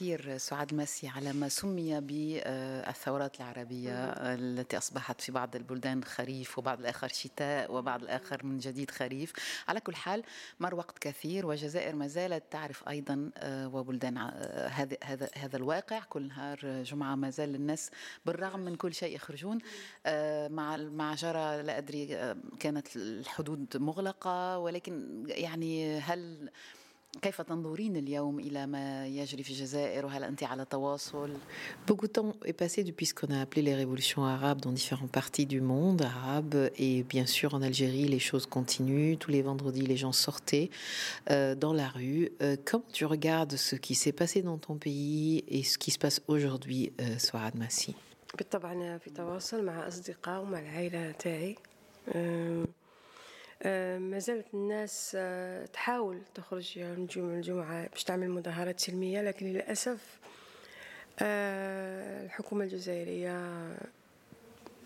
كثير 0.00 0.38
سعاد 0.38 0.74
ماسي 0.74 1.08
على 1.08 1.32
ما 1.32 1.48
سمي 1.48 2.00
بالثورات 2.00 3.40
العربية 3.40 3.92
التي 4.14 4.78
أصبحت 4.78 5.20
في 5.20 5.32
بعض 5.32 5.56
البلدان 5.56 6.04
خريف 6.04 6.58
وبعض 6.58 6.80
الآخر 6.80 7.08
شتاء 7.08 7.72
وبعض 7.72 8.02
الآخر 8.02 8.46
من 8.46 8.58
جديد 8.58 8.90
خريف. 8.90 9.32
على 9.68 9.80
كل 9.80 9.94
حال 9.94 10.22
مر 10.60 10.74
وقت 10.74 10.98
كثير 10.98 11.46
والجزائر 11.46 11.94
ما 11.94 12.06
زالت 12.06 12.42
تعرف 12.50 12.88
أيضا 12.88 13.30
آه، 13.36 13.68
وبلدان 13.68 14.18
آه، 14.18 14.68
هذا 14.68 14.96
هذا 15.04 15.28
هذا 15.34 15.56
الواقع. 15.56 16.00
كل 16.00 16.28
نهار 16.28 16.82
جمعة 16.82 17.14
ما 17.14 17.30
زال 17.30 17.54
الناس 17.54 17.90
بالرغم 18.26 18.60
من 18.60 18.76
كل 18.76 18.94
شيء 18.94 19.14
يخرجون. 19.14 19.58
آه، 20.06 20.48
مع 20.48 20.76
مع 20.76 21.14
جرى 21.14 21.62
لا 21.62 21.78
أدري 21.78 22.34
كانت 22.60 22.96
الحدود 22.96 23.76
مغلقة. 23.76 24.58
ولكن 24.58 25.24
يعني 25.28 25.98
هل 25.98 26.50
Beaucoup 31.86 32.06
de 32.06 32.12
temps 32.12 32.34
est 32.44 32.52
passé 32.52 32.84
depuis 32.84 33.06
ce 33.06 33.14
qu'on 33.14 33.32
a 33.34 33.40
appelé 33.40 33.62
les 33.62 33.74
révolutions 33.74 34.24
arabes 34.24 34.60
dans 34.60 34.70
différentes 34.70 35.10
parties 35.10 35.44
du 35.44 35.60
monde 35.60 36.02
arabe 36.02 36.70
et 36.78 37.02
bien 37.02 37.26
sûr 37.26 37.54
en 37.54 37.62
Algérie 37.62 38.06
les 38.06 38.20
choses 38.20 38.46
continuent. 38.46 39.16
Tous 39.18 39.30
les 39.30 39.42
vendredis 39.42 39.82
les 39.82 39.96
gens 39.96 40.12
sortaient 40.12 40.70
euh, 41.30 41.56
dans 41.56 41.72
la 41.72 41.88
rue. 41.88 42.30
Euh, 42.42 42.56
comment 42.64 42.84
tu 42.92 43.04
regardes 43.04 43.56
ce 43.56 43.74
qui 43.74 43.96
s'est 43.96 44.12
passé 44.12 44.40
dans 44.42 44.58
ton 44.58 44.76
pays 44.76 45.44
et 45.48 45.64
ce 45.64 45.78
qui 45.78 45.90
se 45.90 45.98
passe 45.98 46.22
aujourd'hui, 46.28 46.92
euh, 47.00 47.18
Soarad 47.18 47.56
Massi 47.56 47.96
ما 53.98 54.18
زالت 54.18 54.46
الناس 54.54 55.12
أه، 55.18 55.66
تحاول 55.66 56.20
تخرج 56.34 56.76
يوم 56.76 57.08
الجمعة 57.16 57.88
باش 57.88 58.04
تعمل 58.04 58.30
مظاهرات 58.30 58.80
سلمية 58.80 59.22
لكن 59.22 59.46
للأسف 59.46 60.18
أه، 61.18 62.24
الحكومة 62.24 62.64
الجزائرية 62.64 63.68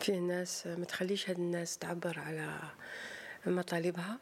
فيه 0.01 0.19
ناس 0.19 0.67
ما 0.67 0.85
تخليش 0.85 1.31
هاد 1.31 1.39
الناس 1.39 1.79
تعبر 1.79 2.19
على 2.19 2.59
مطالبها. 3.47 4.19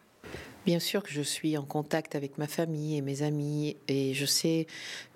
Bien 0.66 0.80
sûr 0.80 1.02
que 1.02 1.12
je 1.12 1.22
suis 1.22 1.58
en 1.58 1.64
contact 1.64 2.16
avec 2.16 2.38
ma 2.38 2.46
famille 2.46 2.98
et 2.98 3.02
mes 3.02 3.22
amis 3.22 3.78
et 3.88 4.14
je 4.14 4.26
sais 4.26 4.68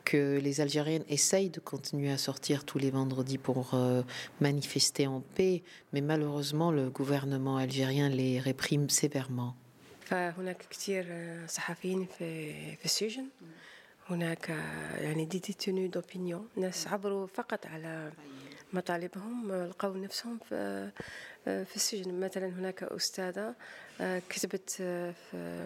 que 0.05 0.39
les 0.39 0.61
Algériennes 0.61 1.03
essayent 1.09 1.49
de 1.49 1.59
continuer 1.59 2.09
à 2.09 2.17
sortir 2.17 2.63
tous 2.63 2.77
les 2.77 2.89
vendredis 2.89 3.37
pour 3.37 3.73
euh, 3.73 4.01
manifester 4.39 5.07
en 5.07 5.21
paix, 5.35 5.61
mais 5.91 5.99
malheureusement 6.01 6.71
le 6.71 6.89
gouvernement 6.89 7.57
algérien 7.57 8.07
les 8.09 8.39
réprime 8.39 8.89
sévèrement. 8.89 9.55
فهناك 10.11 10.65
كثير 10.69 11.05
أه، 11.09 11.45
صحفيين 11.45 12.05
في 12.17 12.53
في 12.75 12.85
السجن 12.85 13.25
هناك 14.09 14.51
أه، 14.51 14.97
يعني 14.97 15.25
دي 15.25 15.39
ديتوني 15.39 15.87
دوبينيون 15.87 16.47
ناس 16.57 16.87
عبروا 16.87 17.27
فقط 17.27 17.65
على 17.65 18.11
مطالبهم 18.75 19.51
أه، 19.51 19.67
لقوا 19.67 19.97
نفسهم 19.97 20.39
في 20.49 20.91
أه، 21.47 21.63
في 21.63 21.75
السجن 21.75 22.19
مثلا 22.19 22.47
هناك 22.47 22.83
أستاذة 22.83 23.55
أه، 24.01 24.21
كتبت 24.29 24.77
أه، 24.81 25.13
في 25.31 25.65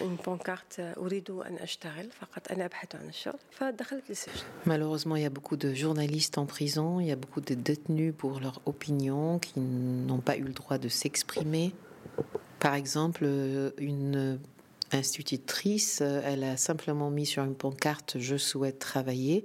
اون 0.00 0.16
بونكارت 0.26 0.80
أريد 0.80 1.30
أن 1.30 1.56
أشتغل 1.56 2.10
فقط 2.10 2.52
أنا 2.52 2.64
أبحث 2.64 2.94
عن 2.96 3.08
الشغل 3.08 3.38
فدخلت 3.50 4.02
للسجن 4.08 4.32
Malheureusement, 4.66 5.16
il 5.16 5.22
y 5.22 5.26
a 5.26 5.30
beaucoup 5.30 5.56
de 5.56 5.74
journalistes 5.74 6.38
en 6.38 6.46
prison, 6.46 7.00
il 7.00 7.06
y 7.06 7.12
a 7.12 7.16
beaucoup 7.16 7.40
de 7.40 7.54
détenus 7.54 8.14
pour 8.16 8.40
leur 8.40 8.60
opinion 8.66 9.38
qui 9.38 9.60
n'ont 9.60 10.20
pas 10.20 10.36
eu 10.36 10.42
le 10.42 10.52
droit 10.52 10.78
de 10.78 10.88
s'exprimer. 10.88 11.72
Par 12.60 12.74
exemple, 12.74 13.22
euh, 13.24 13.70
une 13.78 14.38
institutrice, 14.92 16.00
euh, 16.02 16.20
elle 16.24 16.44
a 16.44 16.56
simplement 16.56 17.10
mis 17.10 17.26
sur 17.26 17.44
une 17.44 17.54
pancarte 17.54 18.16
Je 18.18 18.36
souhaite 18.36 18.78
travailler 18.78 19.44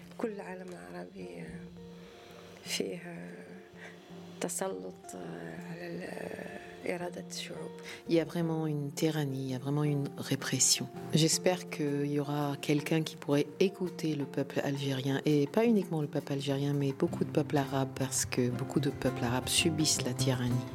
كل 0.18 0.28
العالم 0.32 0.66
العربي 0.68 1.44
فيه 2.64 2.98
تسلط 4.40 4.94
على 5.14 5.86
ال- 5.86 6.36
إرادة 6.86 7.24
الشعوب 7.30 7.70
Il 8.08 8.14
y 8.14 8.20
a 8.20 8.24
vraiment 8.24 8.66
une 8.68 8.92
tyrannie, 8.92 9.46
il 9.46 9.50
y 9.50 9.54
a 9.54 9.58
vraiment 9.58 9.82
une 9.82 10.08
répression. 10.18 10.86
J'espère 11.14 11.68
qu'il 11.68 12.06
y 12.06 12.20
aura 12.20 12.56
quelqu'un 12.60 13.02
qui 13.02 13.16
pourrait 13.16 13.46
écouter 13.58 14.14
le 14.14 14.24
peuple 14.24 14.60
algérien, 14.62 15.20
et 15.26 15.48
pas 15.48 15.64
uniquement 15.64 16.00
le 16.00 16.06
peuple 16.06 16.32
algérien, 16.34 16.72
mais 16.74 16.92
beaucoup 16.92 17.24
de 17.24 17.30
peuples 17.30 17.56
arabes, 17.56 17.88
parce 17.96 18.24
que 18.24 18.48
beaucoup 18.50 18.78
de 18.78 18.90
peuples 18.90 19.24
arabes 19.24 19.48
subissent 19.48 20.02
la 20.04 20.12
tyrannie. 20.14 20.66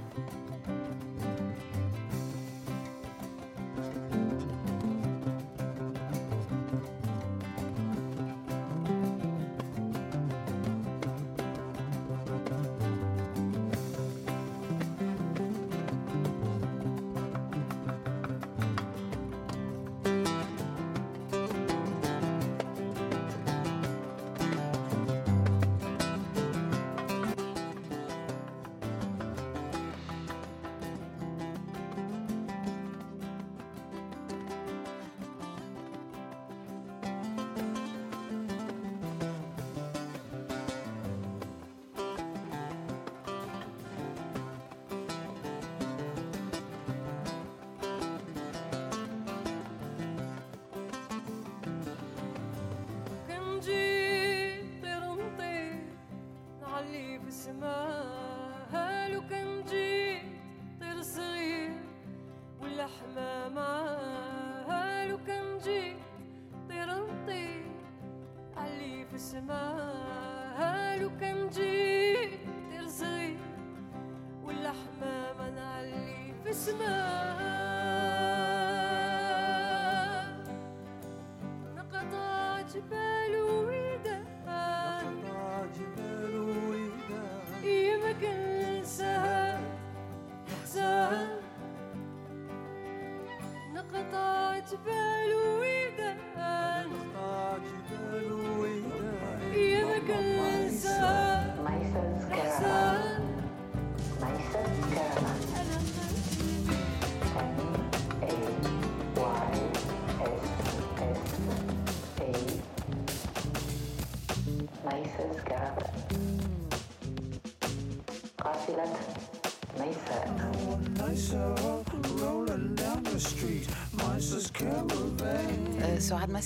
into 69.37 70.99
look 70.99 71.21
and 71.21 71.51
do 71.51 71.66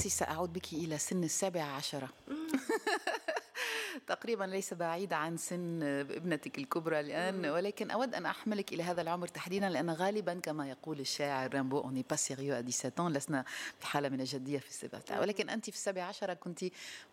ماسي 0.00 0.08
سأعود 0.08 0.52
بك 0.52 0.72
إلى 0.72 0.98
سن 0.98 1.24
السابعة 1.24 1.76
عشرة. 1.76 2.08
تقريبا 4.06 4.44
ليس 4.44 4.74
بعيد 4.74 5.12
عن 5.12 5.36
سن 5.36 5.82
ابنتك 5.82 6.58
الكبرى 6.58 7.00
الآن 7.00 7.46
ولكن 7.46 7.90
أود 7.90 8.14
أن 8.14 8.26
أحملك 8.26 8.72
إلى 8.72 8.82
هذا 8.82 9.02
العمر 9.02 9.28
تحديدا 9.28 9.68
لأن 9.68 9.90
غالبا 9.90 10.40
كما 10.42 10.68
يقول 10.68 11.00
الشاعر 11.00 11.54
رامبو 11.54 11.80
on 11.80 11.87
n'est 11.87 12.04
pas 12.10 12.16
sérieux 12.16 12.72
à 12.72 12.76
dix-sept 12.76 13.02
ans 13.02 13.12
لسنا 13.12 13.44
في 13.78 13.86
حالة 13.86 14.08
من 14.08 14.20
الجدية 14.20 14.58
في 14.58 14.68
السبعة. 14.68 15.20
ولكن 15.20 15.50
أنت 15.50 15.70
في 15.70 15.76
السابعة 15.76 16.04
عشرة 16.04 16.34
كنت 16.34 16.64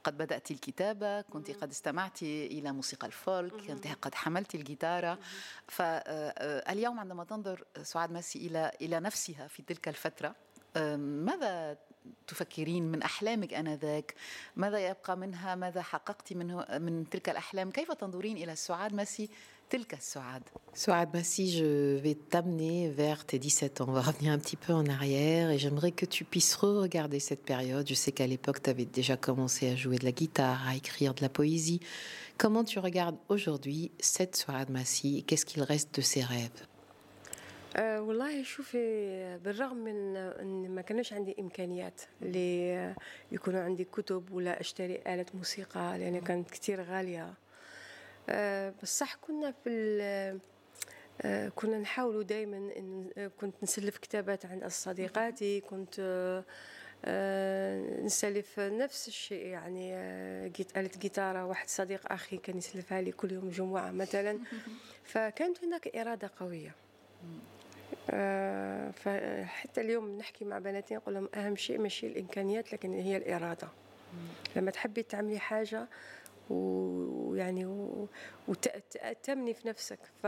قد 0.04 0.18
بدأت 0.18 0.52
الكتابة 0.52 1.22
كنت 1.22 1.52
قد 1.52 1.70
استمعت 1.70 2.24
إلى 2.24 2.72
موسيقى 2.72 3.08
ال 3.08 3.17
folk 3.17 3.54
كنت 3.54 3.88
قد 3.88 4.16
حملت 4.16 4.56
الجيتارة. 4.56 5.20
فاليوم 5.68 7.00
عندما 7.00 7.24
تنظر 7.24 7.64
سعاد 7.84 8.12
ماسي 8.12 8.40
إلى 8.48 8.72
إلى 8.82 9.00
نفسها 9.00 9.48
في 9.48 9.64
تلك 9.64 9.88
الفترة 9.88 10.36
ماذا 10.96 11.78
تفكرين 12.27 12.83
من 12.83 13.03
أحلامك 13.03 13.55
آنذاك 13.55 14.15
ماذا 14.57 14.89
يبقى 14.89 15.17
منها 15.17 15.55
ماذا 15.55 15.83
حققت 15.83 16.33
منه 16.33 16.67
من 16.79 17.09
تلك 17.11 17.29
الأحلام 17.29 17.71
كيف 17.71 17.93
تنظرين 17.93 18.37
إلى 18.37 18.53
السعاد 18.53 18.95
ماسي 18.95 19.29
تلك 19.71 19.95
السعاد 19.95 20.43
Souad 20.75 21.09
Massi, 21.13 21.53
je 21.53 21.99
vais 21.99 22.15
t'amener 22.15 22.89
vers 22.89 23.27
tes 23.27 23.39
17 23.39 23.83
ans. 23.83 23.87
On 23.89 23.93
va 23.93 24.01
revenir 24.01 24.33
un 24.33 24.39
petit 24.39 24.57
peu 24.57 24.73
en 24.73 24.87
arrière 24.87 25.51
et 25.51 25.59
j'aimerais 25.59 25.93
que 25.93 26.07
tu 26.07 26.25
puisses 26.25 26.55
re-regarder 26.55 27.21
cette 27.21 27.43
période. 27.43 27.87
Je 27.87 27.95
sais 27.95 28.11
qu'à 28.11 28.27
l'époque, 28.27 28.63
tu 28.63 28.71
avais 28.71 28.87
déjà 28.87 29.19
commencé 29.19 29.69
à 29.69 29.77
jouer 29.77 29.99
de 29.99 30.05
la 30.05 30.13
guitare, 30.13 30.67
à 30.67 30.75
écrire 30.77 31.13
de 31.13 31.21
la 31.21 31.29
poésie. 31.29 31.81
Comment 32.39 32.65
tu 32.65 32.79
regardes 32.79 33.17
aujourd'hui 33.29 33.91
cette 34.01 34.35
Souad 34.37 34.71
Massi 34.71 35.25
Qu'est-ce 35.27 35.45
qu'il 35.45 35.63
reste 35.63 35.95
de 35.95 36.01
ses 36.01 36.23
rêves 36.23 36.67
أه 37.80 38.02
والله 38.02 38.44
شوفي 38.44 38.78
بالرغم 39.44 39.78
من 39.78 40.16
إن 40.18 40.72
ما 40.76 40.82
كانش 40.82 41.14
عندي 41.14 41.36
إمكانيات 41.40 42.02
اللي 42.22 42.96
يكونوا 43.32 43.62
عندي 43.62 43.84
كتب 43.84 44.32
ولا 44.32 44.60
أشتري 44.62 44.96
آلة 45.08 45.26
موسيقى 45.34 45.98
لأن 45.98 46.22
كانت 46.22 46.52
كتير 46.52 46.82
غالية. 46.82 47.34
أه 48.30 48.74
بصح 48.84 49.16
كنا 49.16 49.52
في 49.64 49.70
أه 51.22 51.50
كنا 51.56 51.78
نحاولوا 51.80 52.24
دائما 52.24 52.58
إن 52.58 53.10
كنت 53.42 53.56
نسلف 53.64 53.98
كتابات 53.98 54.46
عند 54.46 54.68
صديقاتي 54.68 55.62
كنت 55.62 55.96
أه 57.06 58.02
نسلف 58.02 58.60
نفس 58.60 59.08
الشيء 59.08 59.46
يعني 59.46 59.90
جيت 60.50 60.78
آلة 60.78 60.92
جيتارة 61.00 61.46
واحد 61.46 61.70
صديق 61.70 62.12
أخي 62.12 62.38
كان 62.38 62.58
يسلفها 62.58 63.02
لي 63.02 63.12
كل 63.12 63.32
يوم 63.32 63.50
جمعة 63.50 63.92
مثلا. 63.92 64.40
فكانت 65.12 65.64
هناك 65.64 65.96
إرادة 65.96 66.32
قوية. 66.40 66.70
آه 66.70 67.57
فحتى 68.94 69.82
اليوم 69.82 70.18
نحكي 70.18 70.46
مع 70.46 70.60
بناتي 70.60 70.96
نقول 70.96 71.14
لهم 71.14 71.30
أهم 71.36 71.56
شيء 71.56 71.80
ماشي 71.80 72.08
الإمكانيات 72.08 72.74
لكن 72.74 72.94
هي 72.94 73.18
الإرادة. 73.18 73.68
لما 74.56 74.72
تحبي 74.72 75.04
تعملي 75.04 75.40
حاجة 75.40 75.88
ويعني 76.50 77.66
وتأتمني 78.48 79.54
في 79.54 79.68
نفسك 79.68 80.00
ف 80.24 80.28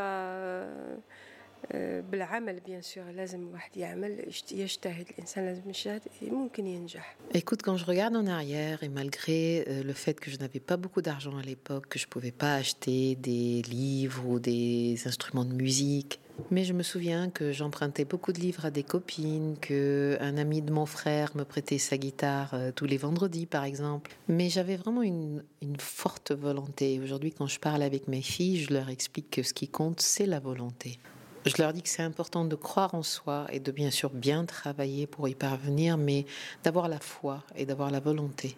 بالعمل 2.11 2.59
بيان 2.59 2.81
سور 2.81 3.03
لازم 3.03 3.47
الواحد 3.47 3.77
يعمل 3.77 4.31
يجتهد. 4.51 5.07
الإنسان 5.11 5.45
لازم 5.45 5.69
يجتهد 5.69 6.01
ممكن 6.21 6.67
ينجح. 6.67 7.15
Écoute, 7.33 7.61
quand 7.63 7.77
je 7.77 7.85
regarde 7.85 8.15
en 8.15 8.27
arrière 8.27 8.83
et 8.83 8.89
malgré 8.89 9.65
euh, 9.67 9.83
le 9.83 9.93
fait 9.93 10.17
que 10.19 10.31
je 10.31 10.37
n'avais 10.37 10.59
pas 10.59 10.77
beaucoup 10.77 11.01
d'argent 11.01 11.37
à 11.37 11.41
l'époque, 11.41 11.87
que 11.87 11.99
je 11.99 12.07
pouvais 12.07 12.31
pas 12.31 12.55
acheter 12.55 13.15
des 13.15 13.61
livres 13.61 14.25
ou 14.25 14.39
des 14.39 14.95
instruments 15.05 15.45
de 15.45 15.53
musique, 15.53 16.19
mais 16.50 16.64
je 16.64 16.72
me 16.72 16.82
souviens 16.82 17.30
que 17.30 17.52
j'empruntais 17.52 18.04
beaucoup 18.04 18.32
de 18.32 18.40
livres 18.40 18.64
à 18.64 18.70
des 18.70 18.82
copines, 18.82 19.56
que 19.60 20.16
un 20.20 20.36
ami 20.36 20.62
de 20.62 20.72
mon 20.72 20.86
frère 20.86 21.36
me 21.36 21.44
prêtait 21.44 21.78
sa 21.78 21.96
guitare 21.96 22.50
euh, 22.54 22.72
tous 22.72 22.86
les 22.86 22.96
vendredis, 22.96 23.46
par 23.46 23.64
exemple. 23.64 24.10
Mais 24.28 24.48
j'avais 24.48 24.76
vraiment 24.76 25.02
une, 25.02 25.44
une 25.62 25.78
forte 25.78 26.32
volonté. 26.32 27.00
Aujourd'hui, 27.02 27.32
quand 27.32 27.46
je 27.46 27.60
parle 27.60 27.82
avec 27.82 28.08
mes 28.08 28.22
filles, 28.22 28.60
je 28.60 28.72
leur 28.72 28.88
explique 28.88 29.30
que 29.30 29.42
ce 29.42 29.54
qui 29.54 29.68
compte, 29.68 30.00
c'est 30.00 30.26
la 30.26 30.40
volonté. 30.40 30.98
Je 31.46 31.60
leur 31.60 31.74
dis 31.74 31.82
que 31.82 31.90
c'est 31.90 32.02
important 32.02 32.46
de 32.46 32.56
croire 32.56 32.94
en 32.94 33.02
soi 33.02 33.46
et 33.52 33.60
de 33.60 33.70
bien 33.70 33.90
sûr 33.90 34.10
bien 34.10 34.46
travailler 34.46 35.06
pour 35.06 35.28
y 35.28 35.34
parvenir, 35.34 35.98
mais 35.98 36.24
d'avoir 36.62 36.88
la 36.88 37.00
foi 37.00 37.44
et 37.54 37.66
d'avoir 37.66 37.90
la 37.90 38.00
volonté. 38.00 38.56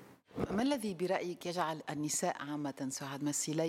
ما 0.51 0.63
الذي 0.63 0.95
برأيك 0.95 1.47
يجعل 1.47 1.81
النساء 1.91 2.37
عامة 2.37 2.89
سعاد 2.91 3.25
مسي 3.25 3.53
لا 3.53 3.67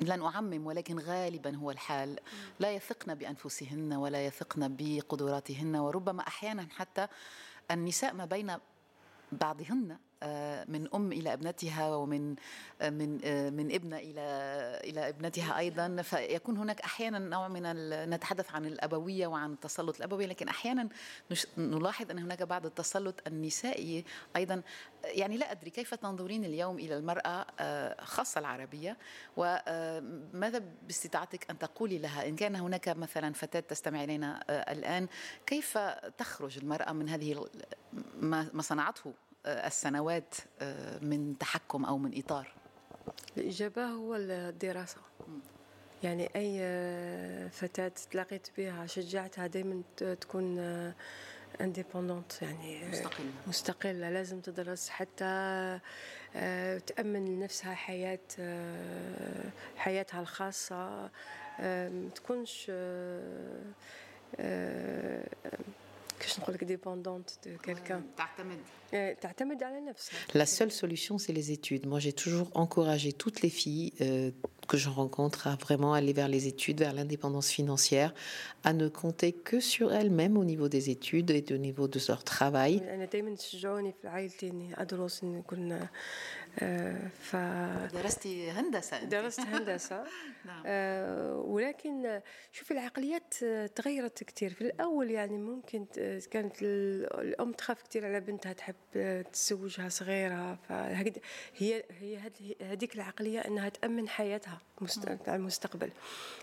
لن 0.00 0.22
أعمم 0.22 0.66
ولكن 0.66 0.98
غالبا 0.98 1.56
هو 1.56 1.70
الحال. 1.70 2.18
لا 2.60 2.70
يثقن 2.70 3.14
بأنفسهن 3.14 3.92
ولا 3.92 4.26
يثقن 4.26 4.76
بقدراتهن 4.78 5.76
وربما 5.76 6.26
أحيانا 6.26 6.66
حتى 6.76 7.08
النساء 7.70 8.14
ما 8.14 8.24
بين 8.24 8.56
بعضهن 9.32 9.98
من 10.68 10.88
أم 10.94 11.12
إلى 11.12 11.32
ابنتها 11.32 11.96
ومن 11.96 12.36
من 12.82 13.10
من 13.56 13.74
ابنة 13.74 13.96
إلى 13.96 14.20
إلى 14.84 15.08
ابنتها 15.08 15.58
أيضا. 15.58 16.02
فيكون 16.02 16.56
هناك 16.56 16.80
أحيانا 16.80 17.18
نوع 17.18 17.48
من 17.48 17.62
نتحدث 18.10 18.54
عن 18.54 18.66
الأبوية 18.66 19.26
وعن 19.26 19.52
التسلط 19.52 19.96
الأبوي 19.96 20.26
لكن 20.26 20.48
أحيانا 20.48 20.88
نلاحظ 21.58 22.10
أن 22.10 22.18
هناك 22.18 22.42
بعض 22.42 22.66
التسلط 22.66 23.20
النسائي 23.26 24.04
أيضا. 24.36 24.62
يعني 25.04 25.36
لا 25.36 25.52
أدري 25.52 25.70
كيف 25.70 25.94
تنظرين 25.94 26.44
اليوم 26.44 26.78
إلى 26.78 26.96
المرأة 26.96 27.46
خاصة 28.04 28.38
العربية؟ 28.38 28.96
وماذا 29.36 30.62
باستطاعتك 30.82 31.50
أن 31.50 31.58
تقولي 31.58 31.98
لها؟ 31.98 32.28
إن 32.28 32.36
كان 32.36 32.56
هناك 32.56 32.88
مثلا 32.88 33.32
فتاة 33.32 33.60
تستمع 33.60 34.04
إلينا 34.04 34.44
الآن 34.50 35.08
كيف 35.46 35.78
تخرج 36.18 36.58
المرأة 36.58 36.92
من 36.92 37.08
هذه 37.08 37.46
ما 38.22 38.62
صنعته 38.62 39.12
السنوات 39.46 40.34
من 41.02 41.38
تحكم 41.38 41.84
أو 41.84 41.98
من 41.98 42.18
إطار؟ 42.18 42.52
الإجابة 43.36 43.84
هو 43.84 44.14
الدراسة. 44.14 45.00
يعني 46.02 46.30
أي 46.36 47.50
فتاة 47.50 47.92
تلاقيت 48.10 48.48
بها 48.58 48.86
شجعتها 48.86 49.46
دائما 49.46 49.82
تكون 50.20 50.58
انديبوندونت 51.60 52.42
يعني 52.42 52.88
مستقلة. 52.88 53.30
مستقلة. 53.46 54.10
لازم 54.10 54.40
تدرس 54.40 54.88
حتى 54.88 55.78
تأمن 56.86 57.24
لنفسها 57.24 57.74
حياة 57.74 58.18
حياتها 59.76 60.20
الخاصة. 60.20 61.10
تكونش 62.14 62.70
La 70.34 70.46
seule 70.46 70.70
solution, 70.70 71.18
c'est 71.18 71.32
les 71.32 71.50
études. 71.50 71.86
Moi, 71.86 71.98
j'ai 71.98 72.12
toujours 72.12 72.50
encouragé 72.54 73.12
toutes 73.12 73.40
les 73.42 73.48
filles, 73.48 73.92
euh, 74.00 74.30
que 74.68 74.76
je 74.76 74.88
rencontre 74.88 75.46
à 75.46 75.56
vraiment 75.56 75.92
aller 75.92 76.12
vers 76.12 76.28
les 76.28 76.46
études, 76.46 76.78
vers 76.78 76.92
l'indépendance 76.92 77.50
financière, 77.50 78.14
à 78.64 78.72
ne 78.72 78.88
compter 78.88 79.32
que 79.32 79.60
sur 79.60 79.92
elles-mêmes 79.92 80.36
au 80.36 80.44
niveau 80.44 80.68
des 80.68 80.90
études 80.90 81.30
et 81.30 81.44
au 81.52 81.56
niveau 81.56 81.88
de 81.88 81.98
leur 82.08 82.22
travail. 82.24 82.82
ف 87.20 87.36
درستي 87.94 88.50
هندسة 88.50 89.04
درست 89.04 89.40
هندسة. 89.40 90.04
نعم. 90.46 90.62
آه 90.66 91.36
ولكن 91.36 92.20
شوف 92.52 92.72
العقليات 92.72 93.34
تغيرت 93.76 94.24
كثير 94.24 94.54
في 94.54 94.60
الأول 94.60 95.10
يعني 95.10 95.38
ممكن 95.38 95.86
كانت 96.30 96.62
الأم 96.62 97.52
تخاف 97.52 97.82
كثير 97.82 98.06
على 98.06 98.20
بنتها 98.20 98.52
تحب 98.52 98.74
تزوجها 99.32 99.88
صغيرة. 99.88 100.58
فهي 100.68 101.12
هي 101.58 101.84
هذيك 102.62 102.94
العقلية 102.94 103.40
أنها 103.40 103.68
تأمن 103.68 104.08
حياتها 104.08 104.60
على 105.26 105.36
المستقبل. 105.36 105.90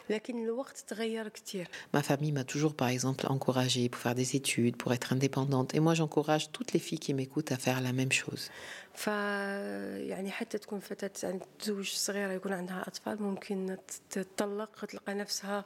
لكن 0.10 0.44
الوقت 0.44 0.78
تغير 0.78 1.28
كثير 1.28 1.68
Ma 1.94 2.02
famille 2.02 2.32
m'a 2.32 2.44
toujours 2.44 2.76
par 2.76 2.88
exemple 2.88 3.26
encouragée 3.28 3.90
pour 3.90 4.02
faire 4.02 4.16
des 4.16 4.36
études, 4.36 4.76
pour 4.78 4.94
être 4.94 5.14
indépendante. 5.14 5.74
Et 5.76 5.80
moi 5.80 5.94
j'encourage 5.94 6.52
toutes 6.52 6.74
les 6.74 6.80
filles 6.80 7.00
qui 7.00 7.14
m'écoutent 7.14 7.52
à 7.52 7.58
faire 7.58 7.82
la 7.82 7.94
même 7.94 8.12
chose. 8.12 8.50
ف 8.94 9.08
يعني 9.08 10.32
حتى 10.32 10.58
تكون 10.58 10.80
فتاة 10.80 11.12
يعني 11.24 11.40
تزوج 11.60 11.90
صغيرة 11.90 12.32
يكون 12.32 12.54
عندها 12.54 12.84
أطفال 12.88 13.24
ممكن 13.24 13.78
تطلق 14.10 14.86
تلقى 14.86 15.14
نفسها 15.14 15.66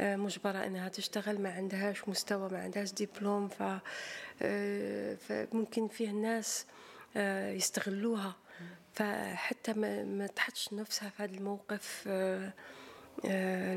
آه، 0.00 0.16
مجبرة 0.16 0.66
أنها 0.66 0.88
تشتغل 0.88 1.40
ما 1.40 1.52
عندهاش 1.52 2.08
مستوى 2.08 2.48
ما 2.48 2.62
عندهاش 2.62 2.92
دبلوم 2.92 3.48
ف 3.48 3.62
آه، 4.42 5.14
فممكن 5.14 5.88
فيه 5.88 6.10
الناس 6.10 6.66
آه، 7.16 7.52
يستغلوها. 7.52 8.36
فحتى 8.94 9.72
ما, 9.72 10.04
ما 10.04 10.26
تحطش 10.26 10.72
نفسها 10.72 11.08
في 11.08 11.22
هذا 11.22 11.34
الموقف 11.34 12.08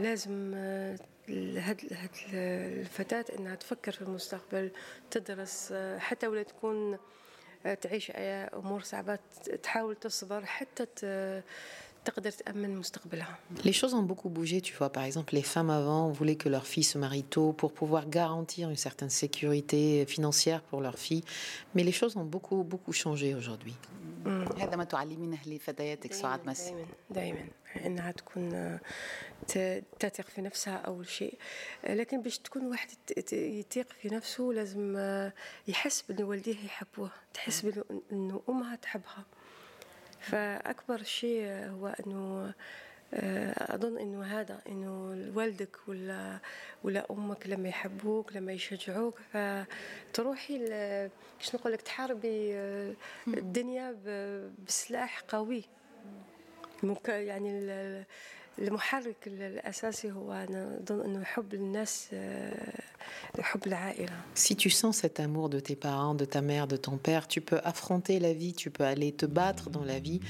لازم 0.02 0.54
هاد 1.58 1.80
الفتاة 2.34 3.26
إنها 3.40 3.56
تفكر 3.56 3.92
في 3.92 4.02
المستقبل 4.02 4.72
تدرس 5.12 5.74
حتى 5.98 6.28
ولا 6.28 6.44
تكون 6.44 6.98
تعيش 7.74 8.12
أمور 8.16 8.82
صعبة 8.82 9.20
تحاول 9.64 9.96
تصبر 9.96 10.46
حتى 10.46 10.86
Les 13.64 13.74
choses 13.74 13.94
ont 13.94 14.04
beaucoup 14.04 14.30
bougé, 14.30 14.62
tu 14.62 14.74
vois. 14.76 14.92
Par 14.92 15.04
exemple, 15.04 15.34
les 15.34 15.42
femmes 15.42 15.70
avant 15.70 16.10
voulaient 16.10 16.36
que 16.36 16.50
leurs 16.50 16.68
filles 16.68 16.84
se 16.84 16.98
marient 16.98 17.24
tôt 17.24 17.54
pour 17.54 17.72
pouvoir 17.74 18.08
garantir 18.10 18.70
une 18.70 18.76
certaine 18.76 19.10
sécurité 19.10 20.06
financière 20.06 20.62
pour 20.62 20.82
leurs 20.82 21.00
filles. 21.00 21.24
Mais 21.74 21.84
les 21.84 21.92
choses 21.92 22.16
ont 22.18 22.26
beaucoup, 22.26 22.64
beaucoup 22.64 22.94
changé 22.94 23.36
aujourd'hui. 23.36 23.76
هذا 24.58 24.76
ما 24.76 24.84
تعلمينه 24.84 25.38
لفتياتك 25.46 26.14
سعاد 26.14 26.46
مسي 26.46 26.86
دائما 27.10 27.48
انها 27.86 28.12
تكون 28.12 28.80
تثق 30.00 30.30
في 30.30 30.42
نفسها 30.42 30.76
اول 30.76 31.08
شيء 31.08 31.38
لكن 31.84 32.22
باش 32.22 32.38
تكون 32.38 32.66
واحد 32.66 32.90
يثيق 33.32 33.94
في 34.02 34.10
نفسه 34.10 34.44
لازم 34.44 34.98
يحس 35.68 36.02
بان 36.02 36.24
والديه 36.24 36.66
يحبوه 36.66 37.12
تحس 37.34 37.62
بانه 37.62 38.42
امها 38.50 38.76
تحبها 38.76 39.26
فأكبر 40.32 41.04
شيء 41.04 41.48
هو 41.48 41.88
أنه 41.88 42.54
آه، 43.14 43.76
أظن 43.76 43.98
أنه 43.98 44.24
هذا 44.24 44.62
أنه 44.70 44.92
والدك 45.36 45.78
ولا 45.88 46.40
ولا 46.84 47.06
أمك 47.12 47.48
لما 47.48 47.70
يحبوك 47.70 48.36
لما 48.36 48.54
يشجعوك 48.54 49.20
فتروحي 49.34 50.58
شنو 51.40 51.60
نقول 51.60 51.74
لك 51.74 51.82
تحاربي 51.82 52.56
آه، 52.56 52.94
الدنيا 53.28 53.96
بسلاح 54.68 55.22
قوي. 55.28 55.64
يعني 57.08 58.06
المحرك 58.59 59.17
الأساسي 59.27 60.13
هو 60.13 60.33
أنا 60.33 60.81
أظن 60.83 61.01
أنه 61.01 61.25
حب 61.25 61.55
الناس 61.55 62.09
آه، 62.13 62.73
Si 64.35 64.57
tu 64.57 64.71
sens 64.71 64.99
cet 64.99 65.21
amour 65.21 65.49
de 65.49 65.61
tes 65.61 65.77
parents, 65.77 66.15
de 66.15 66.25
ta 66.25 66.41
mère, 66.41 66.67
de 66.67 66.77
ton 66.77 66.97
père, 66.97 67.27
tu 67.29 67.41
peux 67.41 67.61
affronter 67.65 68.19
la 68.19 68.33
vie, 68.33 68.55
tu 68.55 68.71
peux 68.71 68.85
aller 68.85 69.13
te 69.13 69.27
battre 69.27 69.71
dans 69.71 69.85
la 69.85 69.99
vie 69.99 70.21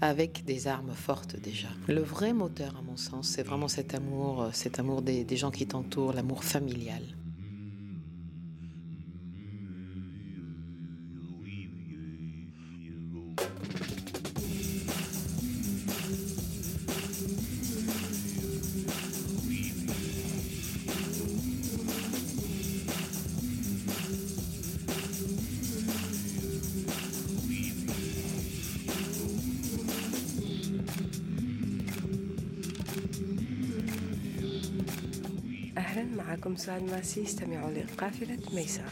avec 0.00 0.44
des 0.44 0.68
armes 0.68 0.94
fortes 0.94 1.36
déjà. 1.36 1.68
Le 1.88 2.00
vrai 2.00 2.32
moteur, 2.32 2.76
à 2.76 2.82
mon 2.82 2.96
sens, 2.96 3.28
c'est 3.28 3.42
vraiment 3.42 3.68
cet 3.68 3.94
amour, 3.94 4.48
cet 4.52 4.78
amour 4.78 5.02
des, 5.02 5.24
des 5.24 5.36
gens 5.36 5.50
qui 5.50 5.66
t'entourent, 5.66 6.12
l'amour 6.12 6.44
familial. 6.44 7.02
معكم 36.33 36.55
سعد 36.55 36.83
ماسي 36.83 37.23
استمعوا 37.23 37.71
لقافلة 37.71 38.39
ميسر 38.53 38.83